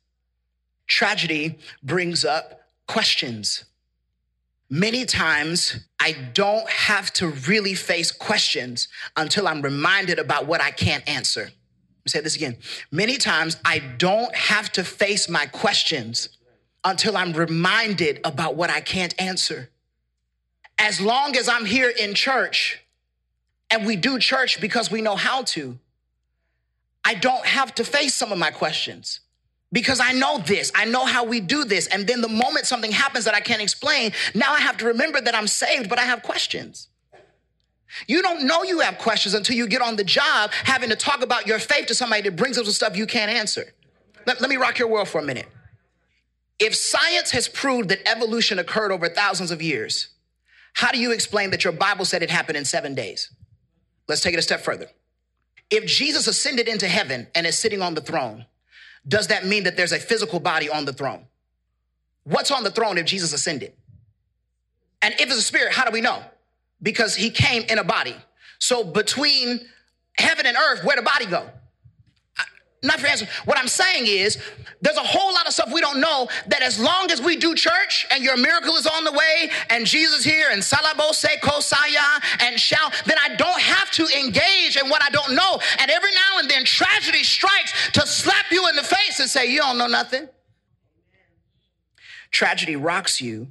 [0.88, 3.65] Tragedy brings up questions.
[4.69, 10.71] Many times, I don't have to really face questions until I'm reminded about what I
[10.71, 11.51] can't answer.
[12.08, 12.58] Say this again.
[12.91, 16.30] Many times, I don't have to face my questions
[16.84, 19.69] until I'm reminded about what I can't answer.
[20.78, 22.82] As long as I'm here in church
[23.69, 25.78] and we do church because we know how to,
[27.04, 29.21] I don't have to face some of my questions
[29.76, 30.72] because I know this.
[30.74, 31.88] I know how we do this.
[31.88, 35.20] And then the moment something happens that I can't explain, now I have to remember
[35.20, 36.88] that I'm saved, but I have questions.
[38.08, 41.22] You don't know you have questions until you get on the job having to talk
[41.22, 43.74] about your faith to somebody that brings up some stuff you can't answer.
[44.26, 45.48] Let, let me rock your world for a minute.
[46.58, 50.08] If science has proved that evolution occurred over thousands of years,
[50.72, 53.30] how do you explain that your Bible said it happened in seven days?
[54.08, 54.88] Let's take it a step further.
[55.70, 58.46] If Jesus ascended into heaven and is sitting on the throne,
[59.08, 61.26] does that mean that there's a physical body on the throne?
[62.24, 63.74] What's on the throne if Jesus ascended?
[65.02, 66.24] And if it's a spirit, how do we know?
[66.82, 68.15] Because he came in a body.
[68.60, 69.60] So between
[70.18, 71.50] heaven and earth, where'd the body go?
[72.86, 73.26] Not for.
[73.45, 74.38] What I'm saying is,
[74.82, 77.56] there's a whole lot of stuff we don't know that as long as we do
[77.56, 82.60] church and your miracle is on the way and Jesus here and salabose kosaya and
[82.60, 85.60] shout, then I don't have to engage in what I don't know.
[85.80, 89.52] And every now and then tragedy strikes to slap you in the face and say,
[89.52, 90.28] you don't know nothing.
[92.30, 93.48] Tragedy rocks you.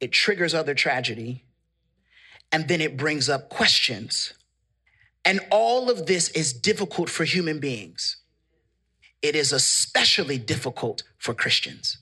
[0.00, 1.44] It triggers other tragedy.
[2.50, 4.32] And then it brings up questions.
[5.28, 8.16] And all of this is difficult for human beings.
[9.20, 11.98] It is especially difficult for Christians.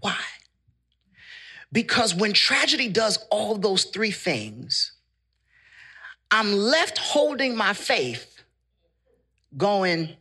[0.00, 0.18] Why?
[1.70, 4.92] Because when tragedy does all those three things,
[6.30, 8.42] I'm left holding my faith,
[9.58, 10.16] going,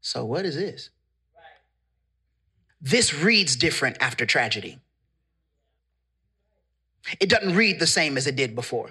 [0.00, 0.90] So what is this?
[2.80, 4.80] This reads different after tragedy.
[7.20, 8.90] It doesn't read the same as it did before.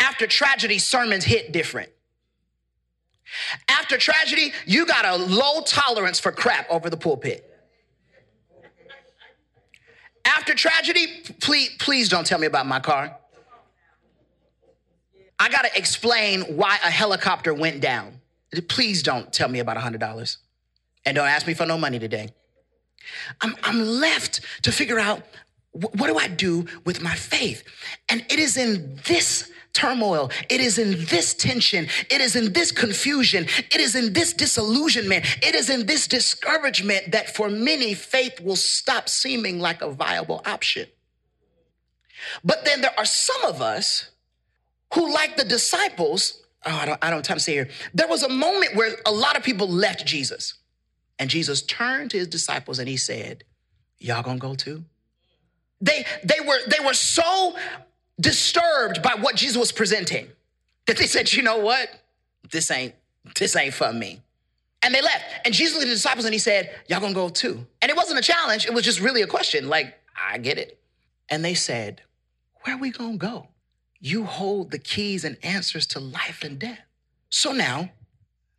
[0.00, 1.90] After tragedy, sermons hit different.
[3.68, 7.48] After tragedy, you got a low tolerance for crap over the pulpit.
[10.24, 11.06] After tragedy,
[11.40, 13.16] please, please don't tell me about my car.
[15.38, 18.20] I got to explain why a helicopter went down.
[18.68, 20.36] Please don't tell me about $100.
[21.04, 22.28] And don't ask me for no money today.
[23.40, 25.22] I'm, I'm left to figure out
[25.72, 27.62] what do I do with my faith?
[28.08, 32.70] And it is in this turmoil, it is in this tension, it is in this
[32.70, 38.38] confusion, it is in this disillusionment, it is in this discouragement that for many, faith
[38.40, 40.86] will stop seeming like a viable option.
[42.44, 44.10] But then there are some of us
[44.94, 48.08] who, like the disciples, oh, I don't, I don't have time to say here, there
[48.08, 50.54] was a moment where a lot of people left Jesus.
[51.18, 53.44] And Jesus turned to his disciples and he said,
[53.98, 54.84] Y'all gonna go too?
[55.82, 57.56] They, they, were, they were so
[58.18, 60.28] disturbed by what Jesus was presenting
[60.86, 61.88] that they said, you know what?
[62.50, 62.94] This ain't,
[63.36, 64.20] this ain't for me.
[64.82, 65.24] And they left.
[65.44, 67.66] And Jesus looked at the disciples and he said, Y'all gonna go too?
[67.80, 69.68] And it wasn't a challenge, it was just really a question.
[69.68, 70.78] Like, I get it.
[71.28, 72.02] And they said,
[72.64, 73.48] Where we gonna go?
[74.00, 76.80] You hold the keys and answers to life and death.
[77.30, 77.90] So now,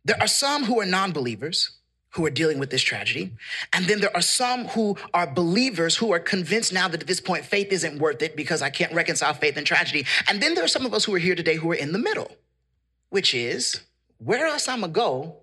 [0.04, 1.72] there are some who are non believers
[2.14, 3.32] who are dealing with this tragedy.
[3.72, 7.20] And then there are some who are believers who are convinced now that at this
[7.20, 10.06] point faith isn't worth it because I can't reconcile faith and tragedy.
[10.28, 11.98] And then there are some of us who are here today who are in the
[11.98, 12.30] middle,
[13.10, 13.80] which is
[14.18, 15.36] where else I'm gonna go,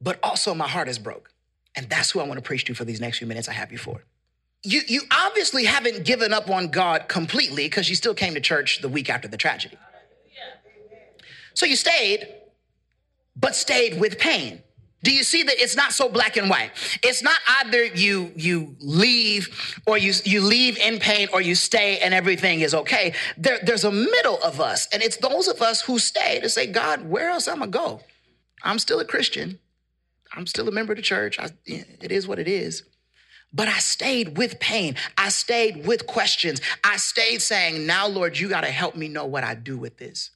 [0.00, 1.30] but also my heart is broke.
[1.76, 3.78] And that's who I wanna preach to for these next few minutes I have you
[3.78, 4.02] for.
[4.64, 8.80] You, you obviously haven't given up on God completely because you still came to church
[8.80, 9.76] the week after the tragedy.
[11.54, 12.26] So you stayed,
[13.36, 14.62] but stayed with pain.
[15.02, 16.70] Do you see that it's not so black and white?
[17.02, 21.98] It's not either you you leave or you you leave in pain or you stay
[21.98, 23.14] and everything is okay.
[23.36, 26.66] There, there's a middle of us, and it's those of us who stay to say,
[26.66, 28.00] God, where else am I go?
[28.62, 29.58] I'm still a Christian.
[30.34, 31.38] I'm still a member of the church.
[31.38, 32.84] I, it is what it is.
[33.52, 34.96] But I stayed with pain.
[35.18, 36.60] I stayed with questions.
[36.82, 39.98] I stayed saying, now, Lord, you got to help me know what I do with
[39.98, 40.30] this.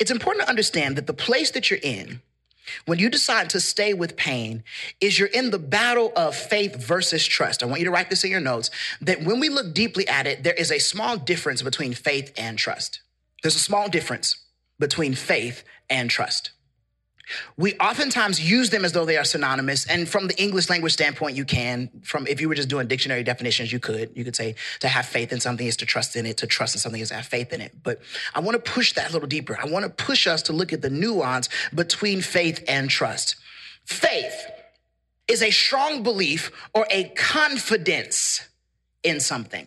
[0.00, 2.22] It's important to understand that the place that you're in,
[2.86, 4.64] when you decide to stay with pain,
[5.00, 7.62] is you're in the battle of faith versus trust.
[7.62, 10.26] I want you to write this in your notes that when we look deeply at
[10.26, 13.00] it, there is a small difference between faith and trust.
[13.42, 14.36] There's a small difference
[14.78, 16.50] between faith and trust.
[17.56, 21.36] We oftentimes use them as though they are synonymous and from the english language standpoint
[21.36, 21.90] you can.
[22.02, 24.10] From if you were just doing dictionary definitions you could.
[24.14, 26.38] You could say to have faith in something is to trust in it.
[26.38, 27.72] To trust in something is to have faith in it.
[27.82, 28.00] But
[28.34, 29.58] i want to push that a little deeper.
[29.60, 33.36] I want to push us to look at the nuance between faith and trust.
[33.84, 34.46] Faith
[35.28, 38.46] is a strong belief or a confidence
[39.02, 39.66] in something.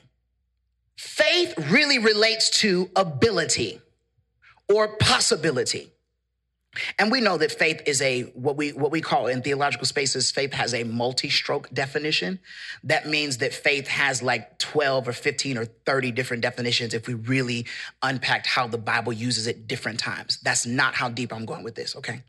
[0.95, 3.81] Faith really relates to ability
[4.69, 5.91] or possibility
[6.99, 10.31] and we know that faith is a what we what we call in theological spaces
[10.31, 12.39] faith has a multi-stroke definition.
[12.83, 17.13] That means that faith has like 12 or 15 or 30 different definitions if we
[17.13, 17.65] really
[18.01, 20.39] unpacked how the Bible uses it different times.
[20.43, 22.23] That's not how deep I'm going with this, okay?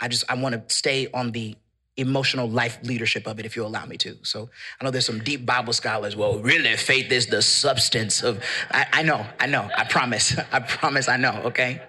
[0.00, 1.56] I just I want to stay on the
[1.98, 4.16] emotional life leadership of it if you allow me to.
[4.22, 4.48] So
[4.80, 6.14] I know there's some deep Bible scholars.
[6.16, 10.38] Well, really, faith is the substance of I, I know, I know, I promise.
[10.52, 11.82] I promise I know, okay?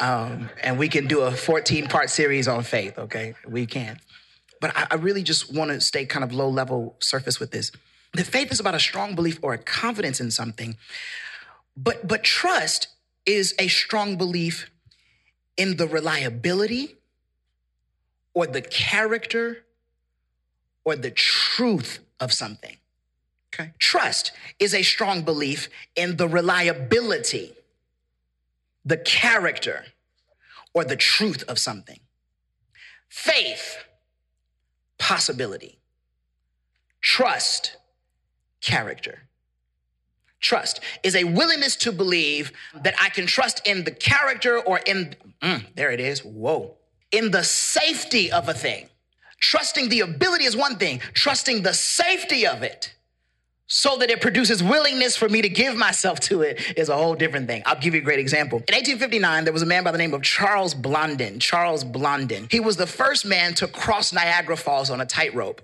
[0.00, 3.34] Um, and we can do a 14 part series on faith, okay?
[3.46, 4.00] We can.
[4.60, 7.70] But I, I really just want to stay kind of low level surface with this.
[8.14, 10.76] The faith is about a strong belief or a confidence in something,
[11.76, 12.88] but but trust
[13.24, 14.70] is a strong belief
[15.56, 16.96] in the reliability
[18.34, 19.64] or the character
[20.84, 22.76] or the truth of something.
[23.54, 23.72] Okay.
[23.78, 27.52] Trust is a strong belief in the reliability
[28.84, 29.84] the character
[30.74, 32.00] or the truth of something.
[33.08, 33.84] Faith,
[34.98, 35.78] possibility.
[37.00, 37.76] Trust,
[38.60, 39.22] character.
[40.40, 45.14] Trust is a willingness to believe that I can trust in the character or in,
[45.42, 46.76] mm, there it is, whoa,
[47.10, 48.88] in the safety of a thing.
[49.40, 52.94] Trusting the ability is one thing, trusting the safety of it
[53.70, 57.14] so that it produces willingness for me to give myself to it is a whole
[57.14, 57.62] different thing.
[57.64, 58.58] I'll give you a great example.
[58.58, 61.38] In 1859, there was a man by the name of Charles Blondin.
[61.38, 62.48] Charles Blondin.
[62.50, 65.62] He was the first man to cross Niagara Falls on a tightrope.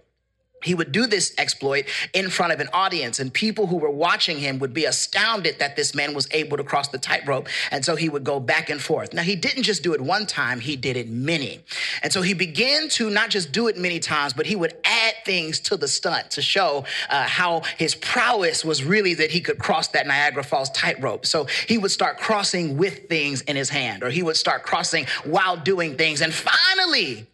[0.63, 4.39] He would do this exploit in front of an audience, and people who were watching
[4.39, 7.49] him would be astounded that this man was able to cross the tightrope.
[7.71, 9.13] And so he would go back and forth.
[9.13, 11.61] Now, he didn't just do it one time, he did it many.
[12.03, 15.15] And so he began to not just do it many times, but he would add
[15.25, 19.59] things to the stunt to show uh, how his prowess was really that he could
[19.59, 21.27] cross that Niagara Falls tightrope.
[21.27, 25.07] So he would start crossing with things in his hand, or he would start crossing
[25.25, 26.23] while doing things.
[26.23, 27.27] And finally,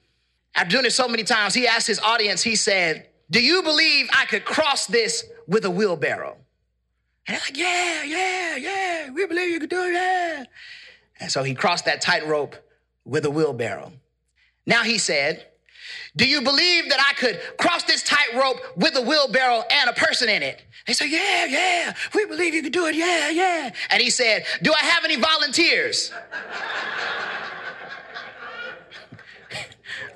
[0.55, 4.09] after doing it so many times, he asked his audience, he said, Do you believe
[4.13, 6.37] I could cross this with a wheelbarrow?
[7.27, 10.45] And they're like, Yeah, yeah, yeah, we believe you could do it, yeah.
[11.19, 12.57] And so he crossed that tightrope
[13.07, 13.93] with a wheelbarrow.
[14.67, 15.47] Now he said,
[16.15, 20.29] Do you believe that I could cross this tightrope with a wheelbarrow and a person
[20.29, 20.63] in it?
[20.87, 23.71] They said, Yeah, yeah, we believe you could do it, yeah, yeah.
[23.89, 26.13] And he said, Do I have any volunteers?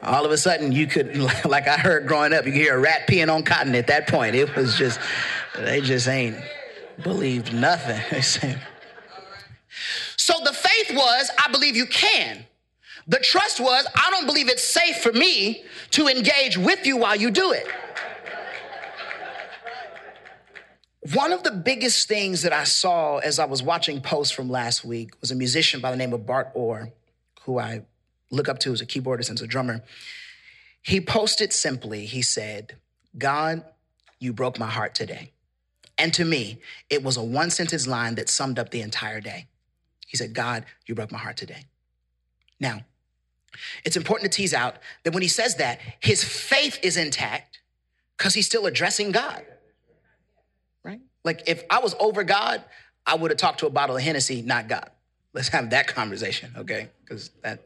[0.02, 2.80] All of a sudden you could like i heard growing up you could hear a
[2.80, 4.34] rat peeing on cotton at that point.
[4.34, 5.00] It was just
[5.56, 6.36] they just ain't
[7.02, 8.56] believed nothing.
[10.18, 12.44] So the faith was i believe you can.
[13.06, 17.14] The trust was i don't believe it's safe for me to engage with you while
[17.14, 17.66] you do it.
[21.14, 24.84] One of the biggest things that i saw as i was watching posts from last
[24.84, 26.90] week was a musician by the name of bart orr
[27.42, 27.82] who i
[28.30, 29.82] look up to as a keyboardist and as a drummer
[30.86, 32.76] he posted simply, he said,
[33.18, 33.64] God,
[34.20, 35.32] you broke my heart today.
[35.98, 39.48] And to me, it was a one sentence line that summed up the entire day.
[40.06, 41.64] He said, God, you broke my heart today.
[42.60, 42.82] Now,
[43.84, 47.58] it's important to tease out that when he says that, his faith is intact
[48.16, 49.44] because he's still addressing God.
[50.84, 51.00] Right?
[51.24, 52.62] Like if I was over God,
[53.04, 54.88] I would have talked to a bottle of Hennessy, not God.
[55.32, 56.90] Let's have that conversation, okay?
[57.02, 57.64] Because that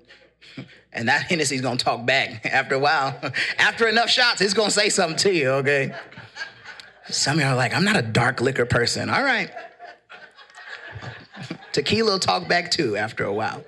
[0.92, 3.18] and that Hennessy's gonna talk back after a while.
[3.58, 5.94] After enough shots, it's gonna say something to you, okay?
[7.08, 9.10] Some of you are like, I'm not a dark liquor person.
[9.10, 9.50] All right.
[11.72, 13.64] Tequila talk back too after a while.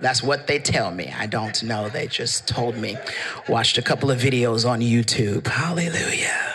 [0.00, 1.12] That's what they tell me.
[1.16, 1.88] I don't know.
[1.88, 2.96] They just told me.
[3.48, 5.46] Watched a couple of videos on YouTube.
[5.46, 6.54] Hallelujah.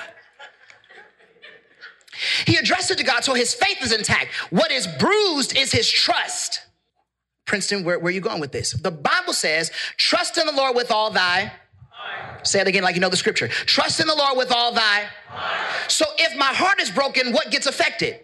[2.45, 4.33] He addressed it to God, so his faith is intact.
[4.49, 6.61] What is bruised is his trust.
[7.53, 8.71] Princeton, where, where are you going with this?
[8.71, 11.51] The Bible says, trust in the Lord with all thy.
[12.41, 13.47] Say it again like you know the scripture.
[13.47, 15.07] Trust in the Lord with all thy.
[15.87, 18.21] So if my heart is broken, what gets affected?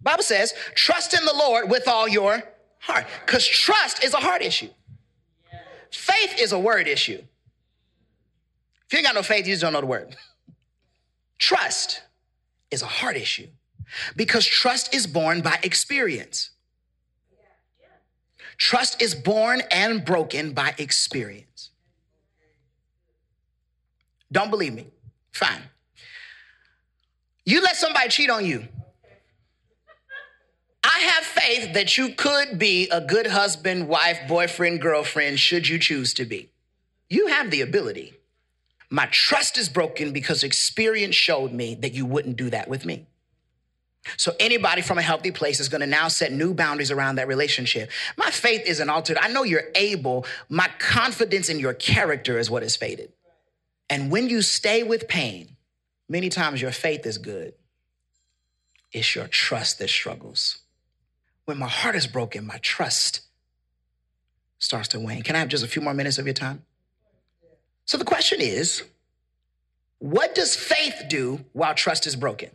[0.00, 2.42] Bible says, trust in the Lord with all your
[2.80, 3.06] heart.
[3.24, 4.70] Because trust is a heart issue.
[5.92, 7.22] Faith is a word issue.
[8.86, 10.16] If you ain't got no faith, you just don't know the word.
[11.38, 12.02] Trust
[12.72, 13.46] is a heart issue
[14.16, 16.50] because trust is born by experience.
[18.58, 21.70] Trust is born and broken by experience.
[24.30, 24.88] Don't believe me?
[25.32, 25.62] Fine.
[27.44, 28.68] You let somebody cheat on you.
[30.84, 35.78] I have faith that you could be a good husband, wife, boyfriend, girlfriend, should you
[35.78, 36.50] choose to be.
[37.08, 38.14] You have the ability.
[38.90, 43.06] My trust is broken because experience showed me that you wouldn't do that with me.
[44.16, 47.28] So anybody from a healthy place is going to now set new boundaries around that
[47.28, 47.90] relationship.
[48.16, 49.18] My faith isn't altered.
[49.20, 50.26] I know you're able.
[50.48, 53.12] My confidence in your character is what is faded.
[53.90, 55.56] And when you stay with pain,
[56.08, 57.54] many times your faith is good.
[58.92, 60.58] It's your trust that struggles.
[61.44, 63.22] When my heart is broken, my trust
[64.58, 65.22] starts to wane.
[65.22, 66.64] Can I have just a few more minutes of your time?
[67.84, 68.82] So the question is,
[69.98, 72.50] what does faith do while trust is broken?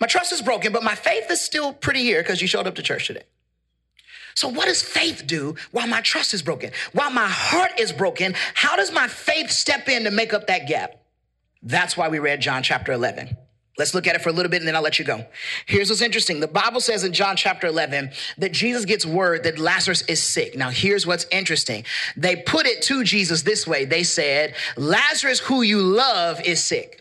[0.00, 2.74] My trust is broken, but my faith is still pretty here because you showed up
[2.76, 3.22] to church today.
[4.34, 6.70] So, what does faith do while my trust is broken?
[6.92, 10.68] While my heart is broken, how does my faith step in to make up that
[10.68, 10.96] gap?
[11.62, 13.36] That's why we read John chapter 11.
[13.78, 15.24] Let's look at it for a little bit and then I'll let you go.
[15.64, 16.40] Here's what's interesting.
[16.40, 20.56] The Bible says in John chapter 11 that Jesus gets word that Lazarus is sick.
[20.56, 21.84] Now, here's what's interesting.
[22.16, 26.99] They put it to Jesus this way they said, Lazarus, who you love, is sick.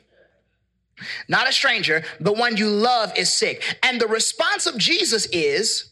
[1.28, 3.78] Not a stranger, the one you love is sick.
[3.84, 5.92] And the response of Jesus is,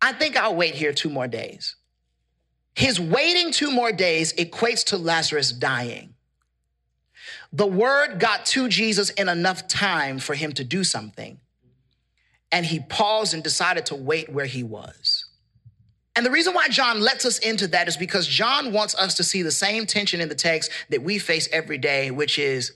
[0.00, 1.76] I think I'll wait here two more days.
[2.74, 6.14] His waiting two more days equates to Lazarus dying.
[7.52, 11.40] The word got to Jesus in enough time for him to do something.
[12.52, 15.24] And he paused and decided to wait where he was.
[16.14, 19.24] And the reason why John lets us into that is because John wants us to
[19.24, 22.72] see the same tension in the text that we face every day, which is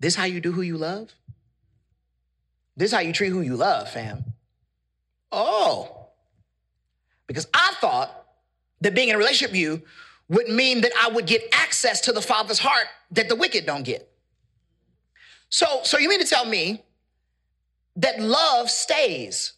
[0.00, 1.12] this how you do who you love?
[2.76, 4.24] This how you treat who you love, fam.
[5.30, 6.08] Oh.
[7.26, 8.10] Because I thought
[8.80, 9.82] that being in a relationship with you
[10.28, 13.82] would mean that I would get access to the Father's heart that the wicked don't
[13.82, 14.10] get.
[15.50, 16.82] So, so you mean to tell me
[17.96, 19.52] that love stays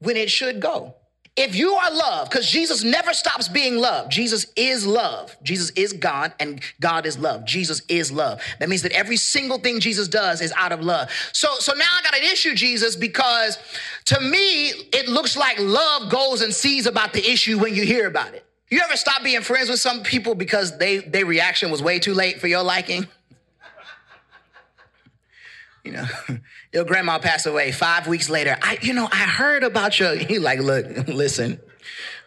[0.00, 0.94] when it should go?
[1.38, 4.08] If you are love, because Jesus never stops being love.
[4.08, 5.36] Jesus is love.
[5.44, 7.44] Jesus is God and God is love.
[7.44, 8.42] Jesus is love.
[8.58, 11.10] That means that every single thing Jesus does is out of love.
[11.32, 13.56] So, so now I got an issue, Jesus, because
[14.06, 18.08] to me, it looks like love goes and sees about the issue when you hear
[18.08, 18.44] about it.
[18.68, 22.14] You ever stop being friends with some people because they their reaction was way too
[22.14, 23.06] late for your liking?
[25.88, 26.06] You know,
[26.74, 28.58] your grandma passed away five weeks later.
[28.60, 30.14] I, you know, I heard about your.
[30.28, 31.58] He like, look, listen,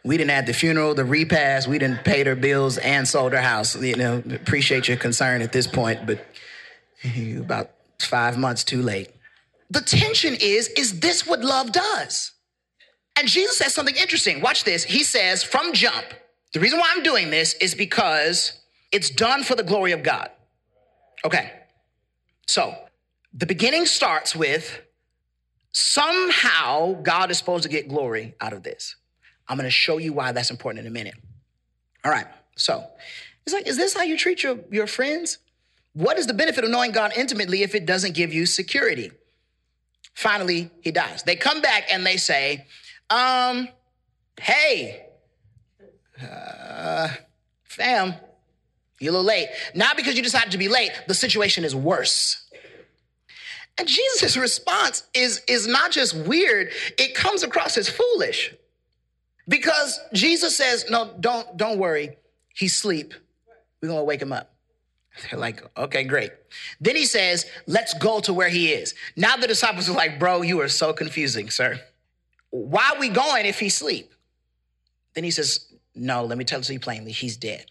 [0.04, 3.42] we didn't have the funeral, the repast, we didn't pay their bills and sold her
[3.42, 3.80] house.
[3.80, 6.26] You know, appreciate your concern at this point, but
[7.04, 9.12] you about five months too late.
[9.70, 12.32] The tension is, is this what love does?
[13.16, 14.42] And Jesus says something interesting.
[14.42, 14.84] Watch this.
[14.84, 16.06] He says, from jump,
[16.54, 18.60] the reason why I'm doing this is because
[18.92, 20.32] it's done for the glory of God.
[21.24, 21.52] Okay.
[22.48, 22.76] So
[23.34, 24.82] the beginning starts with
[25.72, 28.96] somehow God is supposed to get glory out of this.
[29.48, 31.16] I'm going to show you why that's important in a minute.
[32.04, 32.28] All right.
[32.56, 32.86] So
[33.46, 35.38] it's like, is this how you treat your, your friends?
[35.94, 39.12] What is the benefit of knowing God intimately if it doesn't give you security?
[40.14, 41.24] Finally, he dies.
[41.24, 42.66] They come back and they say,
[43.10, 43.70] um,
[44.40, 45.06] hey,
[46.22, 47.10] uh,
[47.64, 48.14] fam,
[49.00, 49.50] you're a little late.
[49.74, 52.41] Not because you decided to be late, the situation is worse.
[53.82, 56.70] And Jesus' response is, is not just weird,
[57.00, 58.54] it comes across as foolish.
[59.48, 62.16] Because Jesus says, No, don't, don't worry.
[62.54, 63.16] He's asleep.
[63.82, 64.54] We're gonna wake him up.
[65.30, 66.32] They're like, okay, great.
[66.80, 68.94] Then he says, let's go to where he is.
[69.16, 71.82] Now the disciples are like, bro, you are so confusing, sir.
[72.52, 74.14] Why are we going if he's asleep?
[75.16, 75.66] Then he says,
[75.96, 77.66] no, let me tell you plainly, he's dead.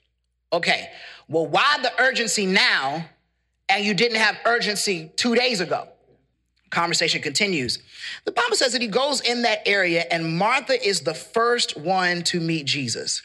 [0.52, 0.90] Okay,
[1.28, 3.06] well, why the urgency now
[3.70, 5.88] and you didn't have urgency two days ago?
[6.70, 7.80] Conversation continues.
[8.24, 12.22] The Bible says that he goes in that area, and Martha is the first one
[12.24, 13.22] to meet Jesus.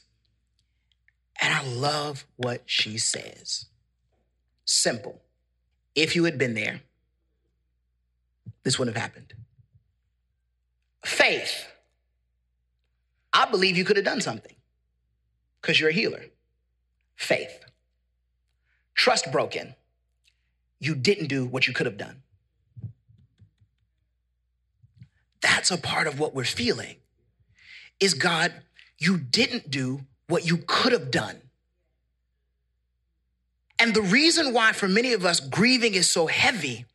[1.41, 3.65] And I love what she says.
[4.65, 5.21] Simple.
[5.93, 6.81] If you had been there,
[8.63, 9.33] this wouldn't have happened.
[11.03, 11.67] Faith.
[13.31, 14.55] I believe you could have done something
[15.61, 16.25] because you're a healer.
[17.15, 17.63] Faith.
[18.95, 19.75] Trust broken.
[20.79, 22.23] You didn't do what you could have done.
[25.45, 26.95] That's a part of what we're feeling.
[27.99, 28.51] Is God,
[28.97, 31.39] you didn't do what you could have done.
[33.77, 36.85] And the reason why, for many of us, grieving is so heavy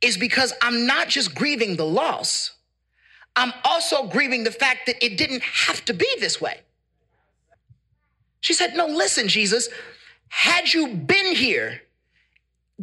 [0.00, 2.50] is because I'm not just grieving the loss,
[3.36, 6.58] I'm also grieving the fact that it didn't have to be this way.
[8.40, 9.68] She said, No, listen, Jesus,
[10.28, 11.82] had you been here,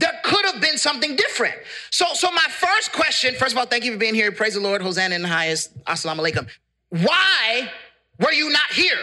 [0.01, 1.55] there could have been something different.
[1.91, 4.31] So, so my first question, first of all, thank you for being here.
[4.31, 4.81] Praise the Lord.
[4.81, 5.77] Hosanna in the highest.
[5.85, 6.47] Assalamu alaikum.
[6.89, 7.71] Why
[8.19, 8.97] were you not here?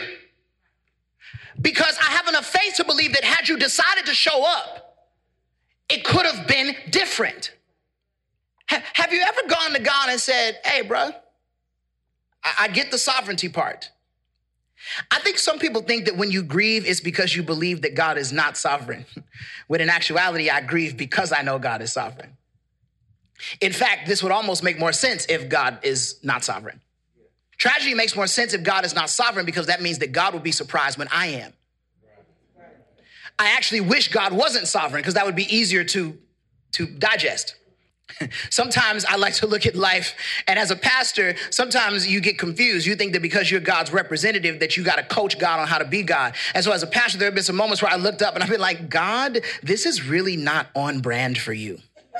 [1.61, 5.09] Because I have enough faith to believe that had you decided to show up,
[5.89, 7.53] it could have been different.
[8.71, 11.11] Ha- have you ever gone to God and said, hey, bro,
[12.45, 13.91] I, I get the sovereignty part.
[15.11, 18.17] I think some people think that when you grieve, it's because you believe that God
[18.17, 19.07] is not sovereign.
[19.67, 22.37] when in actuality, I grieve because I know God is sovereign.
[23.61, 26.81] In fact, this would almost make more sense if God is not sovereign.
[27.57, 30.41] Tragedy makes more sense if God is not sovereign because that means that God will
[30.41, 31.53] be surprised when I am.
[33.39, 36.19] I actually wish God wasn't sovereign because that would be easier to,
[36.73, 37.55] to digest.
[38.51, 40.15] Sometimes I like to look at life,
[40.47, 42.87] and as a pastor, sometimes you get confused.
[42.87, 45.79] You think that because you're God's representative, that you got to coach God on how
[45.79, 46.35] to be God.
[46.55, 48.43] And so, as a pastor, there have been some moments where I looked up and
[48.43, 51.79] I've been like, God, this is really not on brand for you.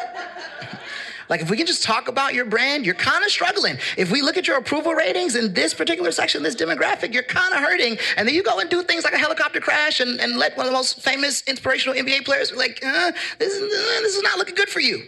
[1.29, 3.77] Like, if we can just talk about your brand, you're kind of struggling.
[3.97, 7.53] If we look at your approval ratings in this particular section, this demographic, you're kind
[7.53, 7.99] of hurting.
[8.17, 10.65] And then you go and do things like a helicopter crash and, and let one
[10.65, 13.61] of the most famous inspirational NBA players, be like, uh, this, uh,
[14.01, 15.07] this is not looking good for you.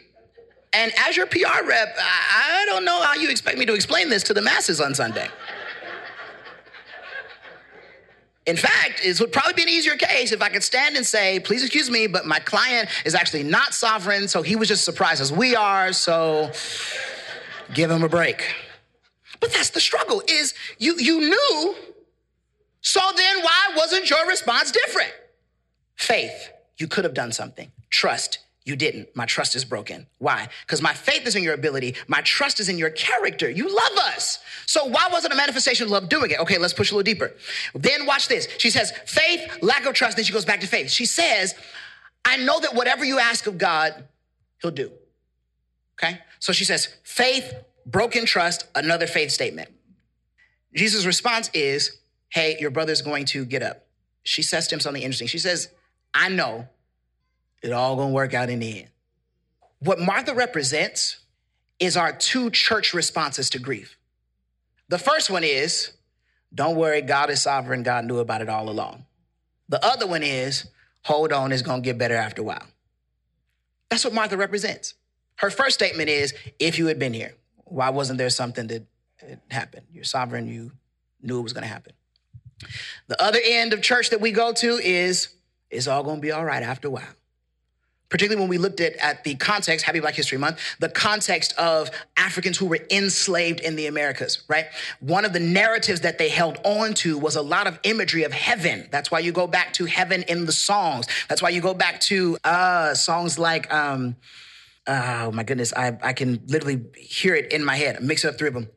[0.72, 4.08] And as your PR rep, I, I don't know how you expect me to explain
[4.08, 5.28] this to the masses on Sunday.
[8.46, 11.40] In fact, it would probably be an easier case if I could stand and say,
[11.40, 15.20] please excuse me, but my client is actually not sovereign, so he was just surprised
[15.20, 16.50] as we are, so
[17.74, 18.54] give him a break.
[19.40, 21.74] But that's the struggle, is you you knew,
[22.80, 25.12] so then why wasn't your response different?
[25.96, 27.70] Faith, you could have done something.
[27.90, 29.14] Trust, you didn't.
[29.16, 30.06] My trust is broken.
[30.18, 30.48] Why?
[30.66, 31.94] Because my faith is in your ability.
[32.08, 33.50] My trust is in your character.
[33.50, 34.38] You love us.
[34.66, 36.40] So why wasn't a manifestation of love doing it?
[36.40, 37.32] Okay, let's push a little deeper.
[37.74, 38.48] Then watch this.
[38.58, 40.16] She says, faith, lack of trust.
[40.16, 40.90] Then she goes back to faith.
[40.90, 41.54] She says,
[42.24, 44.04] I know that whatever you ask of God,
[44.60, 44.92] he'll do.
[45.94, 46.18] Okay?
[46.38, 47.54] So she says, faith,
[47.86, 49.70] broken trust, another faith statement.
[50.74, 51.98] Jesus' response is,
[52.28, 53.86] hey, your brother's going to get up.
[54.22, 55.28] She says to him something interesting.
[55.28, 55.70] She says,
[56.12, 56.68] I know
[57.62, 58.90] it all gonna work out in the end.
[59.80, 61.18] What Martha represents
[61.78, 63.96] is our two church responses to grief.
[64.88, 65.92] The first one is,
[66.54, 69.06] don't worry, God is sovereign, God knew about it all along.
[69.68, 70.68] The other one is,
[71.04, 72.66] hold on, it's gonna get better after a while.
[73.88, 74.94] That's what Martha represents.
[75.36, 77.34] Her first statement is, if you had been here,
[77.64, 78.86] why wasn't there something that
[79.50, 79.86] happened?
[79.92, 80.72] You're sovereign, you
[81.22, 81.92] knew it was gonna happen.
[83.06, 85.28] The other end of church that we go to is,
[85.70, 87.14] it's all gonna be all right after a while
[88.10, 91.90] particularly when we looked at, at the context, Happy Black History Month, the context of
[92.16, 94.66] Africans who were enslaved in the Americas, right?
[95.00, 98.32] One of the narratives that they held on to was a lot of imagery of
[98.32, 98.88] heaven.
[98.90, 101.06] That's why you go back to heaven in the songs.
[101.28, 104.16] That's why you go back to uh, songs like, um,
[104.86, 108.02] oh my goodness, I, I can literally hear it in my head.
[108.02, 108.68] Mixing up three of them.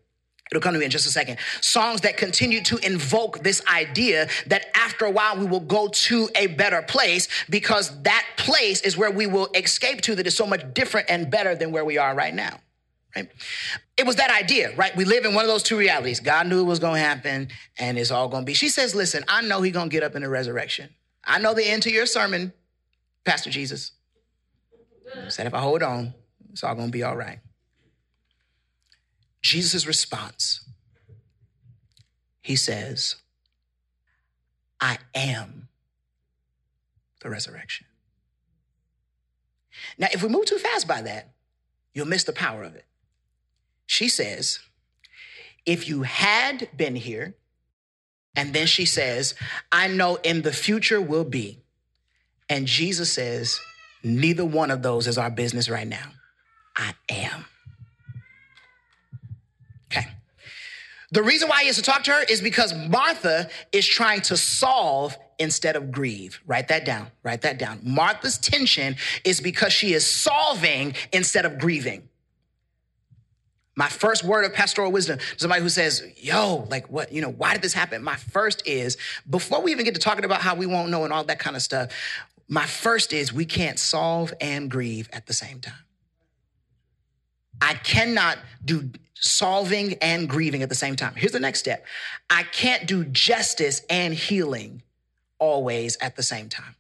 [0.53, 1.39] It'll come to me in just a second.
[1.61, 6.29] Songs that continue to invoke this idea that after a while we will go to
[6.35, 10.45] a better place because that place is where we will escape to that is so
[10.45, 12.59] much different and better than where we are right now.
[13.15, 13.31] Right?
[13.97, 14.95] It was that idea, right?
[14.95, 16.19] We live in one of those two realities.
[16.19, 17.47] God knew it was going to happen
[17.79, 18.53] and it's all going to be.
[18.53, 20.89] She says, listen, I know he's going to get up in the resurrection.
[21.25, 22.53] I know the end to your sermon,
[23.25, 23.91] Pastor Jesus.
[25.29, 26.13] Said, if I hold on,
[26.51, 27.39] it's all going to be all right.
[29.43, 30.65] Jesus' response,
[32.41, 33.17] he says,
[34.81, 35.67] I am
[37.21, 37.85] the resurrection.
[39.97, 41.29] Now, if we move too fast by that,
[41.93, 42.85] you'll miss the power of it.
[43.85, 44.59] She says,
[45.65, 47.35] if you had been here,
[48.35, 49.35] and then she says,
[49.71, 51.59] I know in the future will be.
[52.49, 53.59] And Jesus says,
[54.03, 56.11] neither one of those is our business right now.
[56.75, 57.45] I am.
[59.91, 60.07] Okay.
[61.13, 64.35] The reason why he has to talk to her is because Martha is trying to
[64.35, 66.41] solve instead of grieve.
[66.47, 67.05] Write that down.
[67.21, 67.81] Write that down.
[67.83, 72.09] Martha's tension is because she is solving instead of grieving.
[73.75, 77.53] My first word of pastoral wisdom, somebody who says, yo, like what, you know, why
[77.53, 78.03] did this happen?
[78.03, 78.97] My first is,
[79.29, 81.55] before we even get to talking about how we won't know and all that kind
[81.55, 81.91] of stuff,
[82.47, 85.73] my first is we can't solve and grieve at the same time.
[87.63, 91.13] I cannot do solving and grieving at the same time.
[91.15, 91.85] Here's the next step
[92.29, 94.83] I can't do justice and healing
[95.39, 96.75] always at the same time.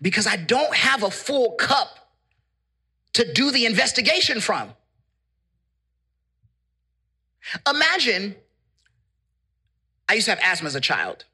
[0.00, 2.10] Because I don't have a full cup
[3.12, 4.70] to do the investigation from.
[7.68, 8.34] Imagine
[10.08, 11.26] I used to have asthma as a child.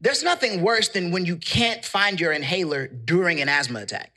[0.00, 4.12] There's nothing worse than when you can't find your inhaler during an asthma attack.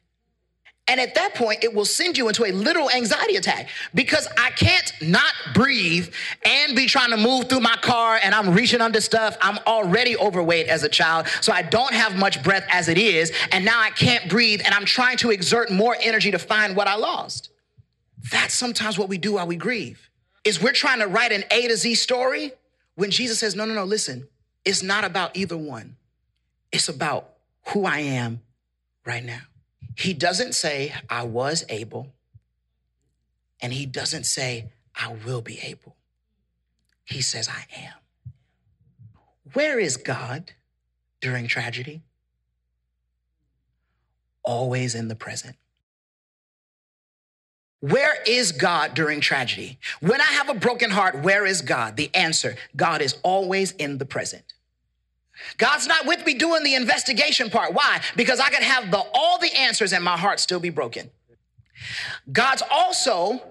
[0.90, 4.52] And at that point, it will send you into a literal anxiety attack because I
[4.52, 6.14] can't not breathe
[6.46, 9.38] and be trying to move through my car and I'm reaching under stuff.
[9.42, 13.32] I'm already overweight as a child, so I don't have much breath as it is.
[13.54, 16.90] And now I can't breathe and I'm trying to exert more energy to find what
[16.90, 17.50] I lost.
[18.30, 20.10] That's sometimes what we do while we grieve.
[20.44, 22.52] Is we're trying to write an A to Z story
[22.96, 24.28] when Jesus says, "No, no, no, listen.
[24.66, 25.96] It's not about either one.
[26.74, 27.30] It's about
[27.68, 28.42] who I am
[29.06, 29.42] right now."
[29.96, 32.14] He doesn't say, I was able,
[33.62, 35.96] and he doesn't say, I will be able.
[37.06, 37.94] He says, I am.
[39.54, 40.52] Where is God
[41.22, 42.02] during tragedy?
[44.44, 45.56] Always in the present.
[47.80, 49.78] Where is God during tragedy?
[50.00, 51.98] When I have a broken heart, where is God?
[51.98, 54.53] The answer God is always in the present.
[55.58, 57.74] God's not with me doing the investigation part.
[57.74, 58.02] Why?
[58.16, 61.10] Because I could have the, all the answers and my heart still be broken.
[62.32, 63.42] God's also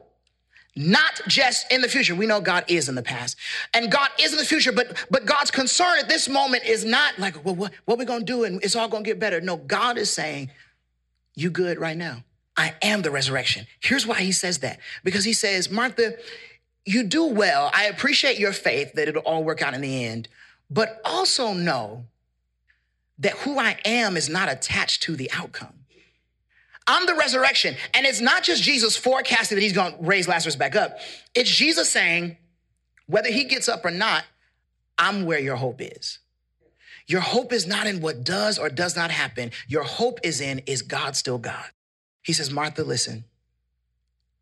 [0.74, 2.14] not just in the future.
[2.14, 3.36] We know God is in the past,
[3.74, 4.72] and God is in the future.
[4.72, 8.24] But but God's concern at this moment is not like, well, what what we gonna
[8.24, 9.40] do, and it's all gonna get better.
[9.40, 10.50] No, God is saying,
[11.34, 12.24] you good right now.
[12.56, 13.66] I am the resurrection.
[13.80, 16.14] Here's why He says that because He says, Martha,
[16.84, 17.70] you do well.
[17.74, 20.28] I appreciate your faith that it'll all work out in the end
[20.72, 22.06] but also know
[23.18, 25.74] that who I am is not attached to the outcome.
[26.86, 27.76] I'm the resurrection.
[27.94, 30.98] And it's not just Jesus forecasting that he's going to raise Lazarus back up.
[31.34, 32.36] It's Jesus saying,
[33.06, 34.24] whether he gets up or not,
[34.98, 36.18] I'm where your hope is.
[37.06, 39.50] Your hope is not in what does or does not happen.
[39.68, 41.66] Your hope is in, is God still God?
[42.22, 43.24] He says, Martha, listen,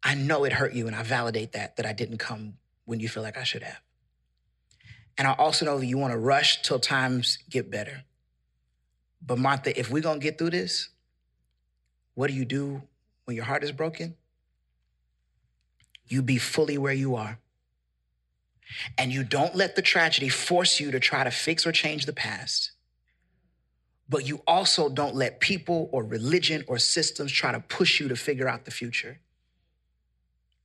[0.03, 2.55] I know it hurt you, and I validate that, that I didn't come
[2.85, 3.81] when you feel like I should have.
[5.21, 8.05] And I also know that you want to rush till times get better.
[9.21, 10.89] But Martha, if we're going to get through this,
[12.15, 12.81] what do you do
[13.27, 14.15] when your heart is broken?
[16.07, 17.39] You be fully where you are.
[18.97, 22.15] And you don't let the tragedy force you to try to fix or change the
[22.15, 22.71] past.
[24.09, 28.17] But you also don't let people or religion or systems try to push you to
[28.17, 29.19] figure out the future.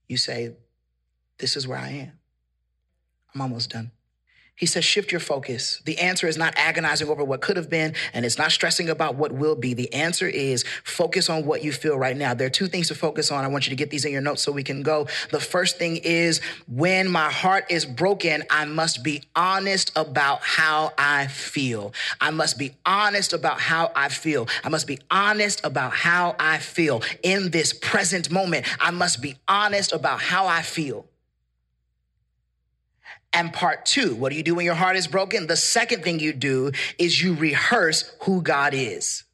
[0.07, 0.55] You say,
[1.39, 2.19] This is where I am.
[3.33, 3.91] I'm almost done.
[4.57, 5.81] He says, shift your focus.
[5.83, 9.15] The answer is not agonizing over what could have been, and it's not stressing about
[9.15, 9.73] what will be.
[9.73, 12.33] The answer is focus on what you feel right now.
[12.33, 13.43] There are two things to focus on.
[13.43, 15.07] I want you to get these in your notes so we can go.
[15.31, 16.39] The first thing is
[16.69, 21.93] when my heart is broken, I must be honest about how I feel.
[22.21, 24.47] I must be honest about how I feel.
[24.63, 28.65] I must be honest about how I feel in this present moment.
[28.79, 31.05] I must be honest about how I feel.
[33.35, 35.45] And part two, what do you do when your heart is broken?
[35.45, 39.25] The second thing you do is you rehearse who God is.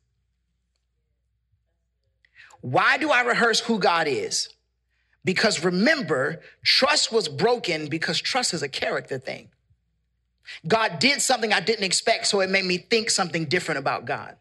[2.62, 4.50] Why do I rehearse who God is?
[5.24, 9.50] Because remember, trust was broken because trust is a character thing.
[10.68, 14.36] God did something I didn't expect, so it made me think something different about God.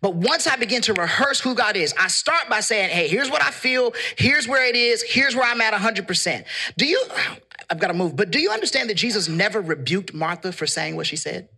[0.00, 3.30] But once I begin to rehearse who God is, I start by saying, hey, here's
[3.30, 6.44] what I feel, here's where it is, here's where I'm at 100%.
[6.76, 7.02] Do you,
[7.70, 10.96] I've got to move, but do you understand that Jesus never rebuked Martha for saying
[10.96, 11.48] what she said?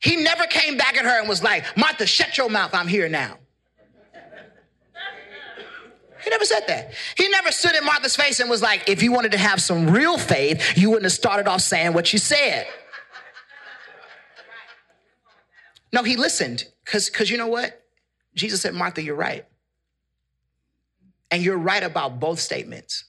[0.00, 3.08] He never came back at her and was like, Martha, shut your mouth, I'm here
[3.08, 3.38] now.
[6.22, 6.92] He never said that.
[7.16, 9.90] He never stood in Martha's face and was like, if you wanted to have some
[9.90, 12.66] real faith, you wouldn't have started off saying what you said.
[15.92, 17.82] No, he listened because because you know what?
[18.34, 19.44] Jesus said, Martha, you're right.
[21.30, 23.04] And you're right about both statements.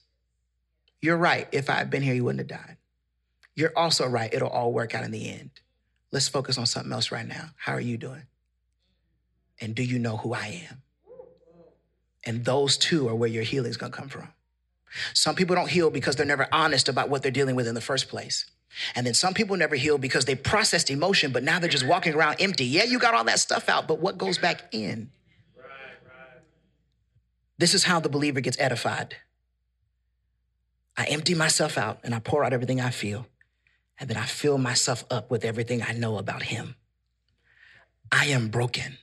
[1.00, 1.46] You're right.
[1.52, 2.76] If I had been here, you wouldn't have died.
[3.54, 4.32] You're also right.
[4.32, 5.50] It'll all work out in the end.
[6.10, 7.50] Let's focus on something else right now.
[7.56, 8.22] How are you doing?
[9.60, 10.82] And do you know who I am?
[12.24, 14.28] And those two are where your healing is going to come from.
[15.12, 17.80] Some people don't heal because they're never honest about what they're dealing with in the
[17.80, 18.46] first place.
[18.94, 22.14] And then some people never heal because they processed emotion, but now they're just walking
[22.14, 22.64] around empty.
[22.64, 25.10] Yeah, you got all that stuff out, but what goes back in?
[27.58, 29.16] This is how the believer gets edified.
[30.96, 33.26] I empty myself out and I pour out everything I feel,
[33.98, 36.76] and then I fill myself up with everything I know about Him.
[38.12, 38.98] I am broken,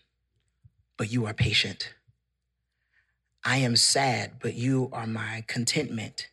[0.97, 1.93] but you are patient.
[3.43, 6.29] I am sad, but you are my contentment.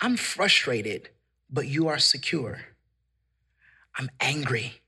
[0.00, 1.08] I'm frustrated,
[1.52, 2.60] but you are secure.
[3.98, 4.80] I'm angry,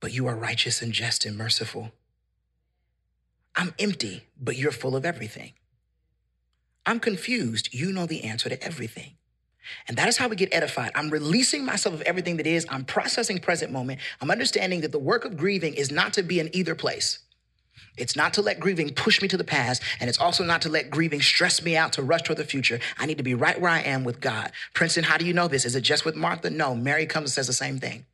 [0.00, 1.92] but you are righteous and just and merciful.
[3.54, 5.52] I'm empty, but you're full of everything.
[6.86, 7.74] I'm confused.
[7.74, 9.12] You know the answer to everything.
[9.88, 10.92] And that is how we get edified.
[10.94, 12.66] I'm releasing myself of everything that is.
[12.70, 14.00] I'm processing present moment.
[14.20, 17.18] I'm understanding that the work of grieving is not to be in either place.
[17.96, 20.68] It's not to let grieving push me to the past, and it's also not to
[20.68, 22.80] let grieving stress me out to rush toward the future.
[22.98, 24.52] I need to be right where I am with God.
[24.74, 25.64] Princeton, how do you know this?
[25.64, 26.50] Is it just with Martha?
[26.50, 26.74] No.
[26.74, 28.04] Mary comes and says the same thing.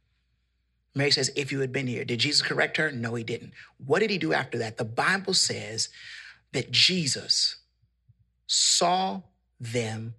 [0.95, 2.91] Mary says, If you had been here, did Jesus correct her?
[2.93, 3.53] No, he didn't.
[3.85, 4.77] What did he do after that?
[4.77, 5.89] The Bible says
[6.53, 7.57] that Jesus
[8.47, 9.23] saw
[9.59, 10.15] them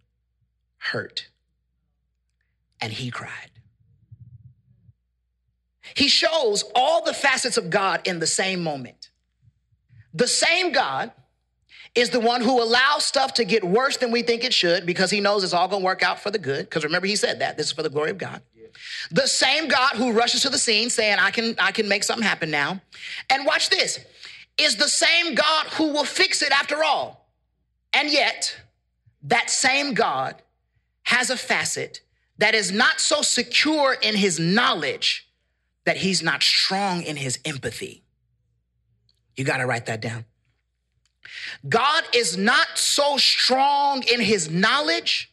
[0.78, 1.28] hurt
[2.82, 3.52] and he cried.
[5.96, 9.10] He shows all the facets of God in the same moment.
[10.14, 11.12] The same God
[11.96, 15.12] is the one who allows stuff to get worse than we think it should because
[15.12, 16.66] he knows it's all going to work out for the good.
[16.66, 18.42] Because remember, he said that this is for the glory of God.
[19.12, 22.26] The same God who rushes to the scene saying, I can, I can make something
[22.26, 22.82] happen now.
[23.30, 24.00] And watch this
[24.58, 27.30] is the same God who will fix it after all.
[27.94, 28.56] And yet,
[29.24, 30.42] that same God
[31.04, 32.02] has a facet
[32.40, 35.30] that is not so secure in his knowledge
[35.86, 38.03] that he's not strong in his empathy.
[39.36, 40.26] You got to write that down.
[41.68, 45.32] God is not so strong in his knowledge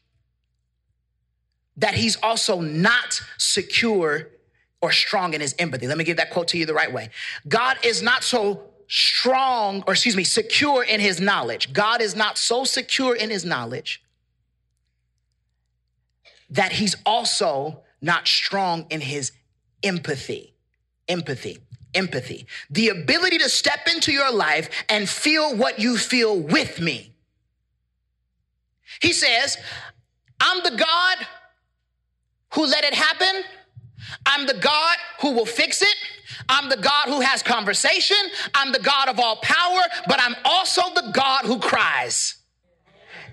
[1.77, 4.29] that he's also not secure
[4.83, 5.87] or strong in his empathy.
[5.87, 7.11] Let me give that quote to you the right way.
[7.49, 11.73] God is not so strong, or excuse me, secure in his knowledge.
[11.73, 14.03] God is not so secure in his knowledge
[16.51, 19.33] that he's also not strong in his
[19.83, 20.55] empathy.
[21.09, 21.59] Empathy.
[21.95, 22.47] Empathy.
[22.71, 27.13] The ability to step into your life and feel what you feel with me.
[29.01, 29.57] He says,
[30.41, 31.27] I'm the God
[32.55, 33.43] who let it happen.
[34.27, 35.95] I'm the God who will fix it.
[36.49, 38.17] I'm the God who has conversation.
[38.55, 42.40] I'm the God of all power, but I'm also the God who cries.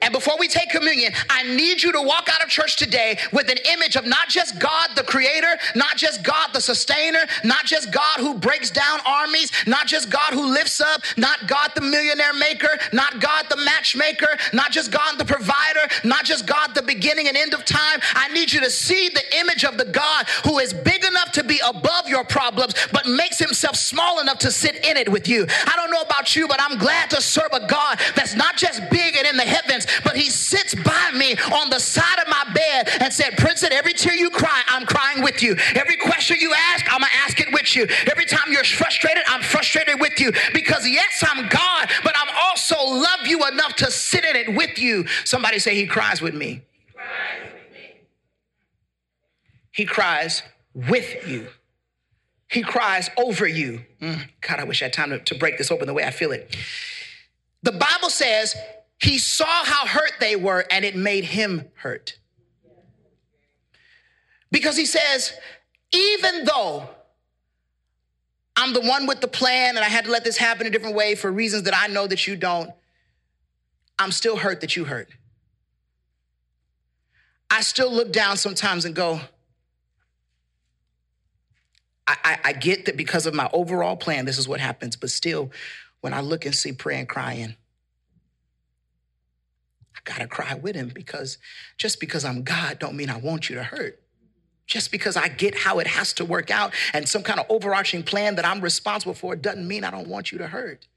[0.01, 3.49] And before we take communion, I need you to walk out of church today with
[3.49, 7.91] an image of not just God the creator, not just God the sustainer, not just
[7.91, 12.33] God who breaks down armies, not just God who lifts up, not God the millionaire
[12.33, 17.27] maker, not God the matchmaker, not just God the provider, not just God the beginning
[17.27, 17.99] and end of time.
[18.13, 21.43] I need you to see the image of the God who is big enough to
[21.43, 25.45] be above your problems, but makes himself small enough to sit in it with you.
[25.65, 28.81] I don't know about you, but I'm glad to serve a God that's not just
[28.89, 32.53] big and in the heavens, but he sits by me on the side of my
[32.53, 35.55] bed and said, Princeton, every tear you cry, I'm crying with you.
[35.75, 37.87] Every question you ask, I'm gonna ask it with you.
[38.09, 40.31] Every time you're frustrated, I'm frustrated with you.
[40.53, 44.79] Because yes, I'm God, but I'm also love you enough to sit in it with
[44.79, 45.05] you.
[45.25, 46.61] Somebody say he cries with me.
[49.71, 50.41] He cries
[50.73, 51.47] with you.
[52.49, 53.85] He cries over you.
[54.01, 56.11] Mm, God, I wish I had time to, to break this open the way I
[56.11, 56.55] feel it.
[57.61, 58.55] The Bible says
[58.99, 62.17] he saw how hurt they were and it made him hurt.
[64.51, 65.33] Because he says,
[65.91, 66.89] even though
[68.55, 70.95] I'm the one with the plan and I had to let this happen a different
[70.95, 72.71] way for reasons that I know that you don't,
[73.99, 75.09] I'm still hurt that you hurt.
[77.51, 79.21] I still look down sometimes and go,
[82.07, 84.95] I, I, I get that because of my overall plan, this is what happens.
[84.95, 85.51] But still,
[86.01, 87.55] when I look and see prayer and crying,
[90.07, 91.37] I gotta cry with him because
[91.77, 93.99] just because I'm God don't mean I want you to hurt.
[94.65, 98.03] Just because I get how it has to work out and some kind of overarching
[98.03, 100.87] plan that I'm responsible for doesn't mean I don't want you to hurt.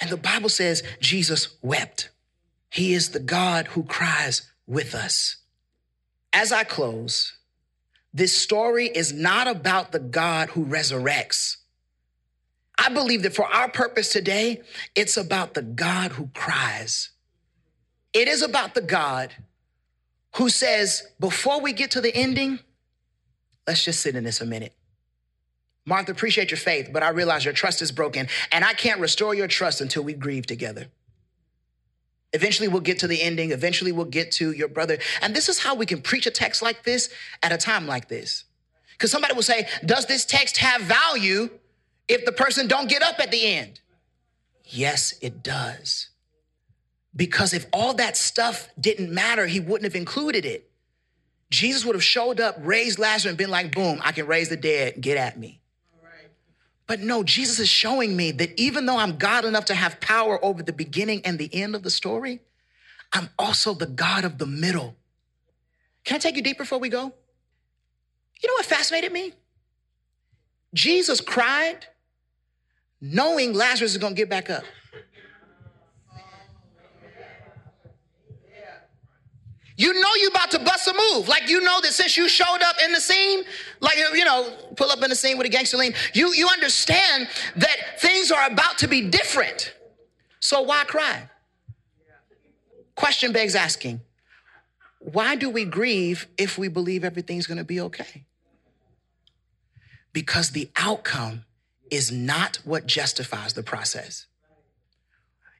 [0.00, 2.10] And the Bible says Jesus wept.
[2.70, 5.36] He is the God who cries with us.
[6.32, 7.36] As I close,
[8.12, 11.56] this story is not about the God who resurrects.
[12.78, 14.62] I believe that for our purpose today,
[14.94, 17.10] it's about the God who cries.
[18.12, 19.34] It is about the God
[20.36, 22.60] who says, before we get to the ending,
[23.66, 24.74] let's just sit in this a minute.
[25.84, 29.34] Martha, appreciate your faith, but I realize your trust is broken, and I can't restore
[29.34, 30.88] your trust until we grieve together.
[32.34, 33.52] Eventually, we'll get to the ending.
[33.52, 34.98] Eventually, we'll get to your brother.
[35.22, 37.08] And this is how we can preach a text like this
[37.42, 38.44] at a time like this.
[38.92, 41.48] Because somebody will say, Does this text have value
[42.06, 43.80] if the person don't get up at the end?
[44.62, 46.10] Yes, it does.
[47.18, 50.70] Because if all that stuff didn't matter, he wouldn't have included it.
[51.50, 54.56] Jesus would have showed up, raised Lazarus, and been like, boom, I can raise the
[54.56, 55.60] dead, get at me.
[56.86, 60.42] But no, Jesus is showing me that even though I'm God enough to have power
[60.44, 62.40] over the beginning and the end of the story,
[63.12, 64.94] I'm also the God of the middle.
[66.04, 67.02] Can I take you deeper before we go?
[68.42, 69.32] You know what fascinated me?
[70.72, 71.86] Jesus cried
[73.00, 74.62] knowing Lazarus is going to get back up.
[79.78, 81.28] You know you about to bust a move.
[81.28, 83.44] Like you know that since you showed up in the scene,
[83.80, 87.28] like you know, pull up in the scene with a gangster lean, you you understand
[87.56, 89.72] that things are about to be different.
[90.40, 91.30] So why cry?
[92.96, 94.00] Question begs asking,
[94.98, 98.24] why do we grieve if we believe everything's gonna be okay?
[100.12, 101.44] Because the outcome
[101.88, 104.26] is not what justifies the process.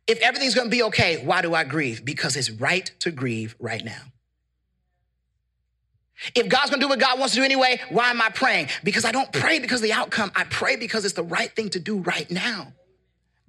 [0.08, 2.04] If everything's gonna be okay, why do I grieve?
[2.04, 4.00] Because it's right to grieve right now.
[6.34, 8.68] If God's gonna do what God wants to do anyway, why am I praying?
[8.82, 10.32] Because I don't pray because of the outcome.
[10.34, 12.72] I pray because it's the right thing to do right now.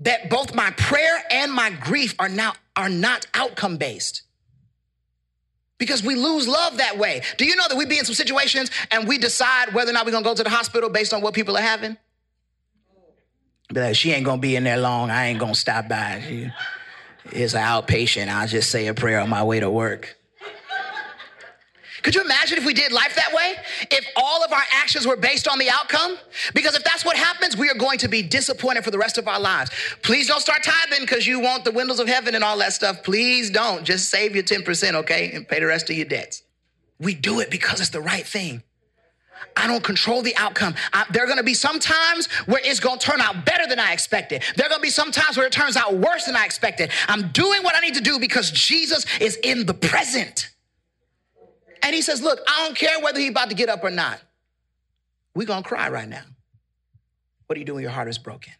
[0.02, 4.24] That both my prayer and my grief are now are not outcome based.
[5.78, 7.22] Because we lose love that way.
[7.38, 10.06] Do you know that we be in some situations and we decide whether or not
[10.06, 11.98] we're gonna go to the hospital based on what people are having?
[13.72, 15.12] Like, she ain't gonna be in there long.
[15.12, 16.24] I ain't gonna stop by.
[16.28, 16.52] She
[17.32, 18.28] is an outpatient.
[18.28, 20.16] I'll just say a prayer on my way to work.
[22.02, 23.56] Could you imagine if we did life that way?
[23.92, 26.18] If all of our actions were based on the outcome?
[26.54, 29.28] Because if that's what happens, we are going to be disappointed for the rest of
[29.28, 29.70] our lives.
[30.02, 33.04] Please don't start tithing because you want the windows of heaven and all that stuff.
[33.04, 33.84] Please don't.
[33.84, 35.32] Just save your 10%, okay?
[35.34, 36.42] And pay the rest of your debts.
[37.00, 38.64] We do it because it's the right thing.
[39.60, 40.74] I don't control the outcome.
[40.94, 43.68] I, there are going to be some times where it's going to turn out better
[43.68, 44.42] than I expected.
[44.56, 46.92] There are going to be some times where it turns out worse than I expected.
[47.10, 50.50] I'm doing what I need to do because Jesus is in the present.
[51.84, 54.22] And he says, Look, I don't care whether he's about to get up or not.
[55.36, 56.24] We're going to cry right now.
[57.48, 58.54] What do you do when your heart is broken?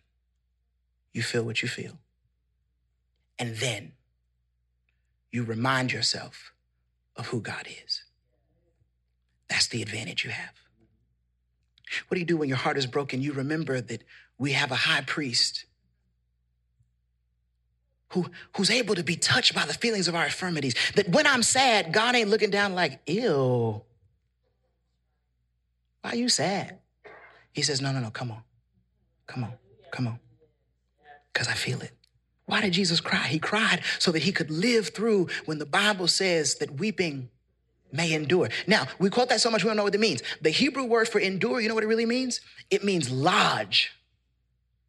[1.14, 2.00] You feel what you feel.
[3.38, 3.94] And then
[5.32, 6.54] you remind yourself
[7.16, 8.04] of who God is.
[9.50, 10.69] That's the advantage you have.
[12.08, 13.22] What do you do when your heart is broken?
[13.22, 14.04] You remember that
[14.38, 15.66] we have a high priest
[18.10, 18.26] who,
[18.56, 20.76] who's able to be touched by the feelings of our infirmities.
[20.96, 23.82] That when I'm sad, God ain't looking down like, ew.
[26.02, 26.80] Why are you sad?
[27.52, 28.42] He says, no, no, no, come on.
[29.28, 29.54] Come on.
[29.92, 30.20] Come on.
[31.34, 31.92] Because I feel it.
[32.46, 33.28] Why did Jesus cry?
[33.28, 37.30] He cried so that he could live through when the Bible says that weeping
[37.92, 38.50] may endure.
[38.68, 40.22] Now, we quote that so much we don't know what it means.
[40.42, 42.42] The Hebrew word for endure, you know what it really means?
[42.70, 43.92] It means lodge.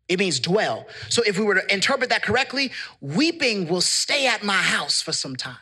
[0.08, 0.86] It means dwell.
[1.08, 5.12] So if we were to interpret that correctly, weeping will stay at my house for
[5.12, 5.56] some time.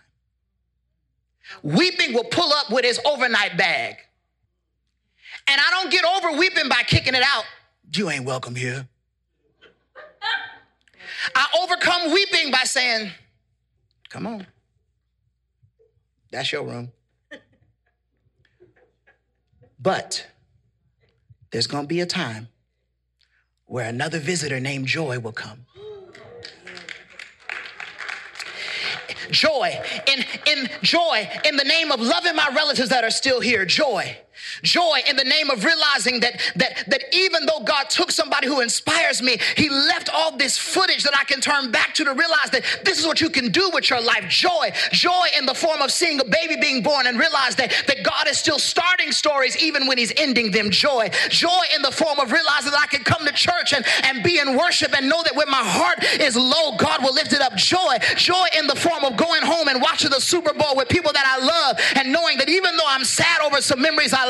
[1.62, 3.96] Weeping will pull up with his overnight bag.
[5.46, 7.44] And I don't get over weeping by kicking it out.
[7.94, 8.88] You ain't welcome here.
[11.34, 13.10] I overcome weeping by saying,
[14.08, 14.46] Come on.
[16.30, 16.92] That's your room.
[19.78, 20.26] But
[21.50, 22.48] there's going to be a time
[23.66, 25.66] where another visitor named Joy will come.
[29.30, 33.66] Joy, in, in joy, in the name of loving my relatives that are still here,
[33.66, 34.16] joy.
[34.62, 38.60] Joy in the name of realizing that, that, that even though God took somebody who
[38.60, 42.50] inspires me, He left all this footage that I can turn back to to realize
[42.52, 44.28] that this is what you can do with your life.
[44.28, 48.02] Joy, joy in the form of seeing a baby being born and realize that, that
[48.02, 50.70] God is still starting stories even when He's ending them.
[50.70, 54.22] Joy, joy in the form of realizing that I can come to church and, and
[54.22, 57.40] be in worship and know that when my heart is low, God will lift it
[57.40, 57.54] up.
[57.56, 61.12] Joy, joy in the form of going home and watching the Super Bowl with people
[61.12, 64.28] that I love and knowing that even though I'm sad over some memories I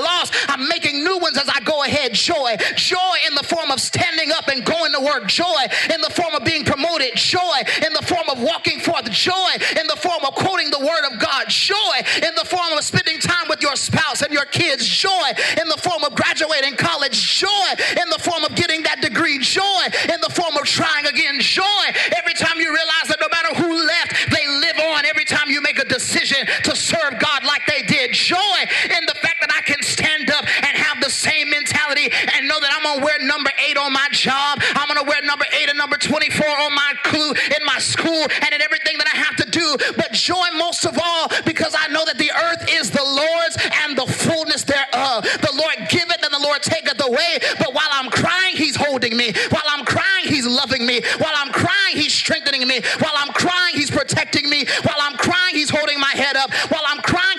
[0.48, 2.14] I'm making new ones as I go ahead.
[2.14, 5.28] Joy, joy in the form of standing up and going to work.
[5.28, 7.14] Joy in the form of being promoted.
[7.16, 9.10] Joy in the form of walking forth.
[9.10, 11.48] Joy in the form of quoting the word of God.
[11.48, 14.86] Joy in the form of spending time with your spouse and your kids.
[14.86, 15.28] Joy
[15.60, 17.16] in the form of graduating college.
[17.38, 17.68] Joy
[18.00, 19.38] in the form of getting that degree.
[19.38, 21.40] Joy in the form of trying again.
[21.40, 21.84] Joy
[22.16, 25.04] every time you realize that no matter who left, they live on.
[25.04, 28.12] Every time you make a decision to serve God like they did.
[28.12, 32.48] Joy in the fact that I can stand up and have the same mentality and
[32.48, 34.60] know that I'm gonna wear number eight on my job.
[34.74, 38.50] I'm gonna wear number eight and number 24 on my clue in my school and
[38.52, 39.76] in everything that I have to do.
[39.96, 43.96] But joy most of all because I know that the earth is the Lord's and
[43.96, 45.24] the fullness thereof.
[45.24, 47.38] The Lord giveth and the Lord taketh away.
[47.58, 49.32] But while I'm crying, He's holding me.
[49.50, 51.02] While I'm crying, He's loving me.
[51.18, 52.80] While I'm crying, He's strengthening me.
[52.98, 54.66] While I'm crying, He's protecting me.
[54.82, 56.52] While I'm crying, He's holding my head up.
[56.68, 57.37] While I'm crying,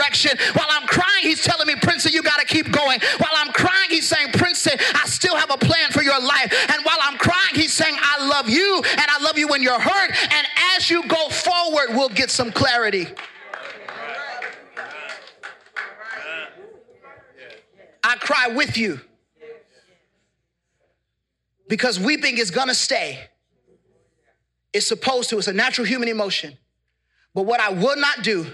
[0.00, 0.38] direction.
[0.54, 3.00] While I'm crying, He's telling me, Princeton, you got to keep going.
[3.18, 6.52] While I'm crying, He's saying, Princeton, I still have a plan for your life.
[6.70, 9.80] And while I'm crying, He's saying, I love you and I love you when you're
[9.80, 10.10] hurt.
[10.32, 10.46] And
[10.76, 13.08] as you go forward, we'll get some clarity.
[18.02, 19.00] I cry with you
[21.68, 23.18] because weeping is gonna stay.
[24.72, 26.56] It's supposed to, it's a natural human emotion.
[27.34, 28.46] But what I will not do,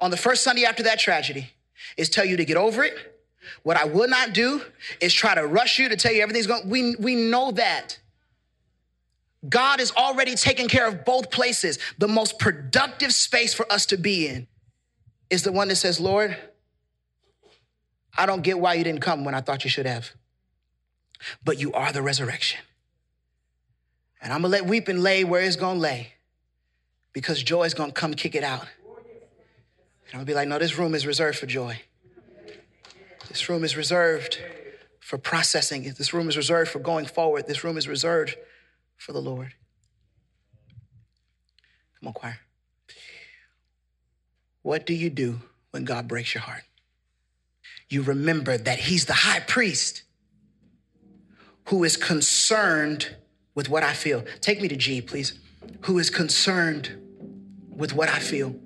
[0.00, 1.50] on the first Sunday after that tragedy
[1.96, 2.94] is tell you to get over it.
[3.62, 4.62] What I will not do
[5.00, 6.68] is try to rush you to tell you everything's going.
[6.68, 7.98] We we know that.
[9.48, 11.78] God is already taking care of both places.
[11.98, 14.48] The most productive space for us to be in
[15.30, 16.36] is the one that says, Lord,
[18.16, 20.10] I don't get why you didn't come when I thought you should have.
[21.44, 22.60] But you are the resurrection.
[24.20, 26.14] And I'm gonna let weeping lay where it's gonna lay
[27.12, 28.66] because joy is gonna come kick it out.
[30.06, 31.80] And gonna be like, no, this room is reserved for joy.
[33.28, 34.38] This room is reserved
[35.00, 35.82] for processing.
[35.82, 37.46] This room is reserved for going forward.
[37.46, 38.36] This room is reserved
[38.96, 39.54] for the Lord.
[42.00, 42.38] Come on, choir.
[44.62, 45.40] What do you do
[45.70, 46.62] when God breaks your heart?
[47.88, 50.02] You remember that He's the high priest
[51.66, 53.16] who is concerned
[53.54, 54.24] with what I feel.
[54.40, 55.38] Take me to G, please.
[55.82, 56.96] Who is concerned
[57.70, 58.56] with what I feel.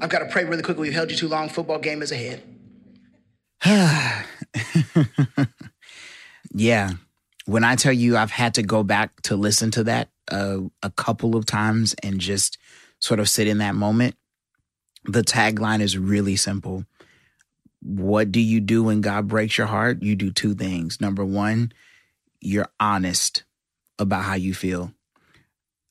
[0.00, 0.88] I've got to pray really quickly.
[0.88, 1.48] We've held you too long.
[1.48, 2.42] Football game is ahead.
[6.54, 6.92] yeah.
[7.46, 10.90] When I tell you I've had to go back to listen to that uh, a
[10.90, 12.58] couple of times and just
[13.00, 14.14] sort of sit in that moment,
[15.04, 16.84] the tagline is really simple.
[17.82, 20.02] What do you do when God breaks your heart?
[20.02, 21.00] You do two things.
[21.00, 21.72] Number one,
[22.40, 23.44] you're honest
[23.98, 24.92] about how you feel.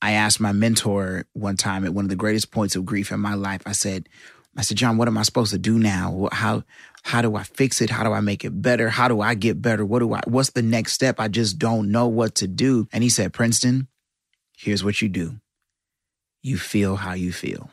[0.02, 3.20] I asked my mentor one time at one of the greatest points of grief in
[3.20, 3.62] my life.
[3.66, 4.08] I said,
[4.56, 6.30] I said, John, what am I supposed to do now?
[6.32, 6.64] How
[7.04, 7.90] how do I fix it?
[7.90, 8.90] How do I make it better?
[8.90, 9.86] How do I get better?
[9.86, 11.20] What do I what's the next step?
[11.20, 12.88] I just don't know what to do.
[12.92, 13.88] And he said, Princeton,
[14.58, 15.40] here's what you do.
[16.42, 17.70] You feel how you feel.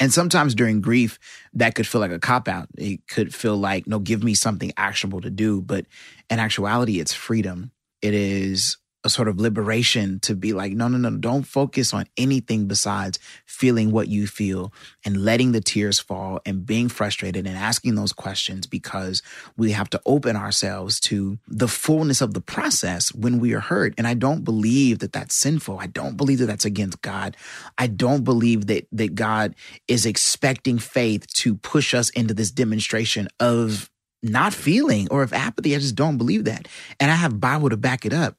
[0.00, 1.18] And sometimes during grief,
[1.54, 2.68] that could feel like a cop out.
[2.76, 5.60] It could feel like, no, give me something actionable to do.
[5.60, 5.86] But
[6.30, 7.72] in actuality, it's freedom.
[8.00, 12.06] It is a sort of liberation to be like, no, no, no, don't focus on
[12.16, 14.72] anything besides feeling what you feel
[15.04, 19.22] and letting the tears fall and being frustrated and asking those questions because
[19.56, 23.94] we have to open ourselves to the fullness of the process when we are hurt.
[23.96, 25.78] And I don't believe that that's sinful.
[25.78, 27.36] I don't believe that that's against God.
[27.78, 29.54] I don't believe that, that God
[29.86, 33.90] is expecting faith to push us into this demonstration of
[34.22, 35.76] not feeling or of apathy.
[35.76, 36.66] I just don't believe that.
[36.98, 38.36] And I have Bible to back it up.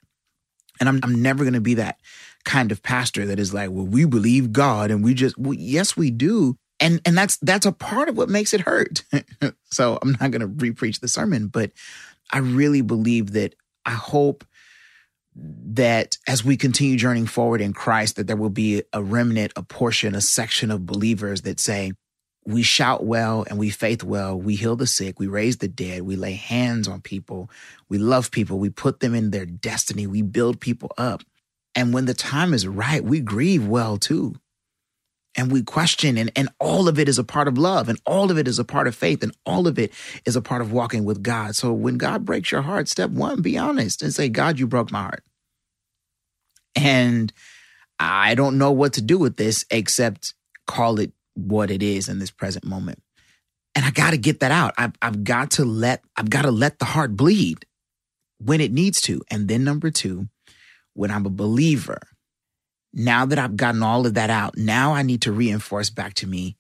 [0.79, 1.99] And I'm, I'm never going to be that
[2.45, 5.97] kind of pastor that is like, well, we believe God and we just, well, yes,
[5.97, 6.55] we do.
[6.79, 9.03] And, and that's, that's a part of what makes it hurt.
[9.65, 11.71] so I'm not going to repreach the sermon, but
[12.31, 13.55] I really believe that
[13.85, 14.45] I hope
[15.35, 19.63] that as we continue journeying forward in Christ, that there will be a remnant, a
[19.63, 21.93] portion, a section of believers that say,
[22.45, 24.39] we shout well and we faith well.
[24.39, 25.19] We heal the sick.
[25.19, 26.03] We raise the dead.
[26.03, 27.49] We lay hands on people.
[27.89, 28.59] We love people.
[28.59, 30.07] We put them in their destiny.
[30.07, 31.23] We build people up.
[31.75, 34.35] And when the time is right, we grieve well too.
[35.35, 38.31] And we question, and, and all of it is a part of love, and all
[38.31, 39.93] of it is a part of faith, and all of it
[40.25, 41.55] is a part of walking with God.
[41.55, 44.91] So when God breaks your heart, step one, be honest and say, God, you broke
[44.91, 45.23] my heart.
[46.75, 47.31] And
[47.99, 50.33] I don't know what to do with this except
[50.65, 53.01] call it what it is in this present moment.
[53.75, 54.73] And I got to get that out.
[54.77, 57.65] I've, I've got to let, I've got to let the heart bleed
[58.39, 59.21] when it needs to.
[59.29, 60.27] And then number two,
[60.93, 62.01] when I'm a believer,
[62.93, 66.27] now that I've gotten all of that out, now I need to reinforce back to
[66.27, 66.57] me,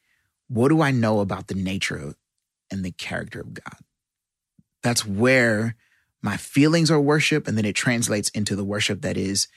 [0.47, 2.13] what do I know about the nature
[2.71, 3.77] and the character of God?
[4.83, 5.75] That's where
[6.21, 7.47] my feelings are worship.
[7.47, 9.47] And then it translates into the worship that is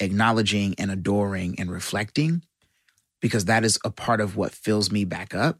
[0.00, 2.42] acknowledging and adoring and reflecting
[3.22, 5.58] because that is a part of what fills me back up.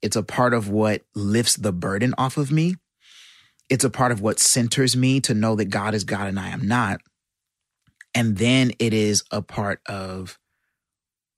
[0.00, 2.76] It's a part of what lifts the burden off of me.
[3.68, 6.48] It's a part of what centers me to know that God is God and I
[6.48, 7.00] am not.
[8.14, 10.38] And then it is a part of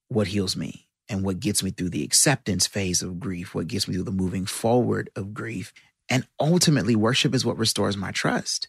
[0.09, 3.89] what heals me and what gets me through the acceptance phase of grief, what gets
[3.89, 5.73] me through the moving forward of grief.
[6.09, 8.69] And ultimately, worship is what restores my trust.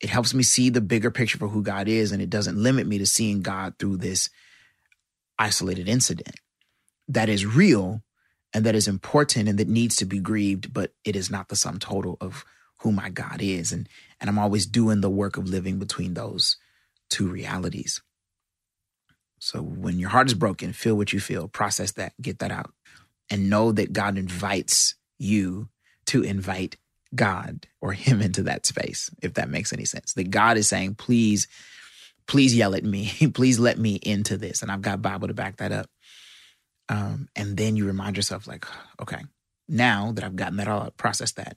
[0.00, 2.86] It helps me see the bigger picture for who God is, and it doesn't limit
[2.86, 4.30] me to seeing God through this
[5.42, 6.36] isolated incident
[7.08, 8.02] that is real
[8.54, 11.56] and that is important and that needs to be grieved, but it is not the
[11.56, 12.44] sum total of
[12.80, 13.72] who my God is.
[13.72, 13.88] And,
[14.20, 16.56] and I'm always doing the work of living between those
[17.10, 18.00] two realities.
[19.40, 22.72] So when your heart is broken, feel what you feel, process that, get that out,
[23.28, 25.68] and know that God invites you
[26.06, 26.76] to invite
[27.14, 30.12] God or Him into that space, if that makes any sense.
[30.12, 31.48] That God is saying, please
[32.26, 33.12] please yell at me.
[33.34, 34.62] please let me into this.
[34.62, 35.90] And I've got Bible to back that up.
[36.88, 38.66] Um, and then you remind yourself, like,
[39.00, 39.22] okay,
[39.68, 41.56] now that I've gotten that all, process that,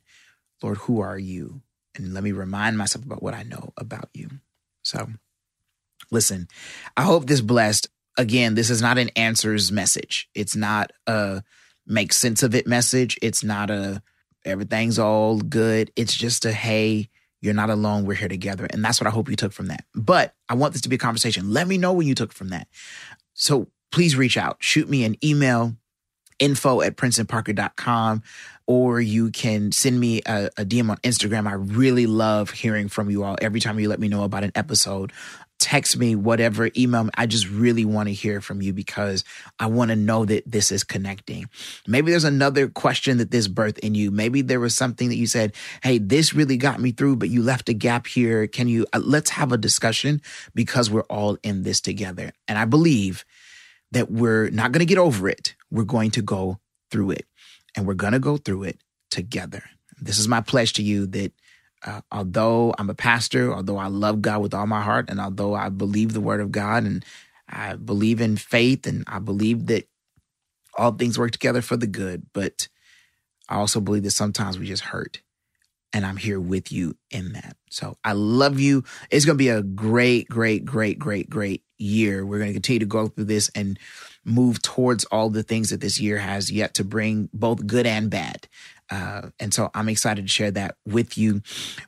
[0.61, 1.61] Lord, who are you?
[1.95, 4.30] And let me remind myself about what I know about you.
[4.84, 5.07] So
[6.11, 6.47] listen,
[6.95, 7.88] I hope this blessed.
[8.18, 10.30] again, this is not an answers message.
[10.34, 11.43] It's not a
[11.86, 13.18] make sense of it message.
[13.22, 14.01] It's not a
[14.43, 15.91] everything's all good.
[15.95, 17.09] It's just a hey,
[17.41, 18.05] you're not alone.
[18.05, 18.67] We're here together.
[18.69, 19.86] And that's what I hope you took from that.
[19.93, 21.51] But I want this to be a conversation.
[21.51, 22.67] Let me know what you took from that.
[23.33, 24.57] So please reach out.
[24.59, 25.75] Shoot me an email,
[26.39, 28.23] info at princeandparker.com,
[28.67, 31.47] or you can send me a, a DM on Instagram.
[31.47, 34.51] I really love hearing from you all every time you let me know about an
[34.55, 35.11] episode.
[35.66, 37.09] Text me, whatever, email me.
[37.18, 39.24] I just really want to hear from you because
[39.59, 41.49] I want to know that this is connecting.
[41.88, 44.11] Maybe there's another question that this birthed in you.
[44.11, 47.41] Maybe there was something that you said, Hey, this really got me through, but you
[47.41, 48.45] left a gap here.
[48.45, 50.22] Can you, uh, let's have a discussion
[50.53, 52.32] because we're all in this together.
[52.47, 53.26] And I believe
[53.89, 55.55] that we're not going to get over it.
[55.72, 56.59] We're going to go
[56.91, 57.26] through it
[57.76, 59.63] and we're going to go through it together.
[59.99, 61.34] This is my pledge to you that
[61.86, 65.53] uh, although I'm a pastor, although I love God with all my heart, and although
[65.53, 67.05] I believe the word of God and
[67.47, 69.88] I believe in faith and I believe that
[70.77, 72.67] all things work together for the good, but
[73.47, 75.21] I also believe that sometimes we just hurt.
[75.93, 77.55] And I'm here with you in that.
[77.69, 78.83] So I love you.
[79.11, 82.25] It's going to be a great, great, great, great, great year.
[82.25, 83.79] We're going to continue to go through this and
[84.25, 88.09] move towards all the things that this year has yet to bring, both good and
[88.09, 88.49] bad.
[88.89, 91.41] Uh, and so I'm excited to share that with you.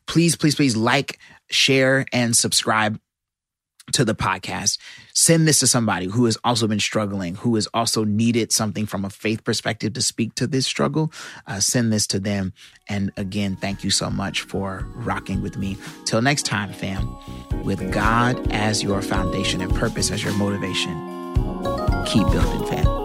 [0.07, 1.19] Please, please, please like,
[1.49, 2.99] share, and subscribe
[3.93, 4.77] to the podcast.
[5.13, 9.05] Send this to somebody who has also been struggling, who has also needed something from
[9.05, 11.11] a faith perspective to speak to this struggle.
[11.45, 12.53] Uh, send this to them.
[12.89, 15.77] And again, thank you so much for rocking with me.
[16.05, 17.15] Till next time, fam,
[17.63, 20.93] with God as your foundation and purpose as your motivation,
[22.05, 22.96] keep building, fam.